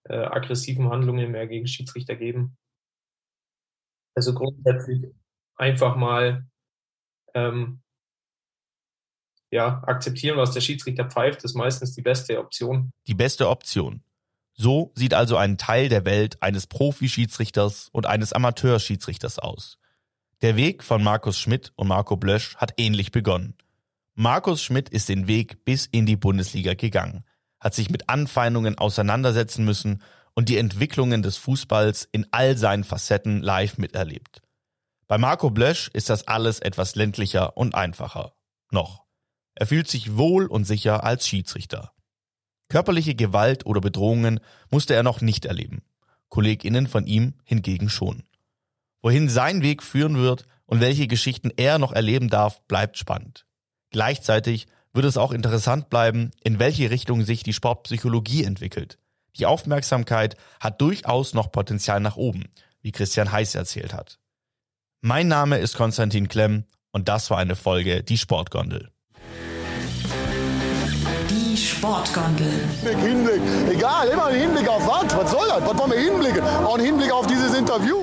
[0.09, 2.57] äh, aggressiven Handlungen mehr gegen Schiedsrichter geben.
[4.17, 5.13] Also grundsätzlich
[5.57, 6.47] einfach mal
[7.35, 7.83] ähm,
[9.51, 12.93] ja, akzeptieren, was der Schiedsrichter pfeift, ist meistens die beste Option.
[13.07, 14.03] Die beste Option.
[14.55, 19.79] So sieht also ein Teil der Welt eines Profi-Schiedsrichters und eines Amateurschiedsrichters aus.
[20.43, 23.55] Der Weg von Markus Schmidt und Marco Blösch hat ähnlich begonnen.
[24.15, 27.25] Markus Schmidt ist den Weg bis in die Bundesliga gegangen
[27.61, 30.03] hat sich mit Anfeindungen auseinandersetzen müssen
[30.35, 34.43] und die Entwicklungen des Fußballs in all seinen Facetten live miterlebt.
[35.09, 38.35] Bei Marco Blösch ist das alles etwas ländlicher und einfacher.
[38.71, 39.05] Noch.
[39.55, 41.93] Er fühlt sich wohl und sicher als Schiedsrichter.
[42.69, 45.83] Körperliche Gewalt oder Bedrohungen musste er noch nicht erleben.
[46.29, 48.25] KollegInnen von ihm hingegen schon.
[49.07, 53.47] Wohin sein Weg führen wird und welche Geschichten er noch erleben darf, bleibt spannend.
[53.93, 58.99] Gleichzeitig wird es auch interessant bleiben, in welche Richtung sich die Sportpsychologie entwickelt.
[59.37, 62.47] Die Aufmerksamkeit hat durchaus noch Potenzial nach oben,
[62.81, 64.19] wie Christian Heiß erzählt hat.
[65.03, 68.91] Mein Name ist Konstantin Klemm und das war eine Folge Die Sportgondel.
[71.31, 72.65] Die Sportgondel.
[72.83, 73.41] Hinblick,
[73.71, 75.17] egal, immer ein Hinblick auf was?
[75.17, 75.63] Was soll das?
[75.63, 76.43] Was wollen wir hinblicken?
[76.43, 78.03] Auch ein Hinblick auf dieses Interview.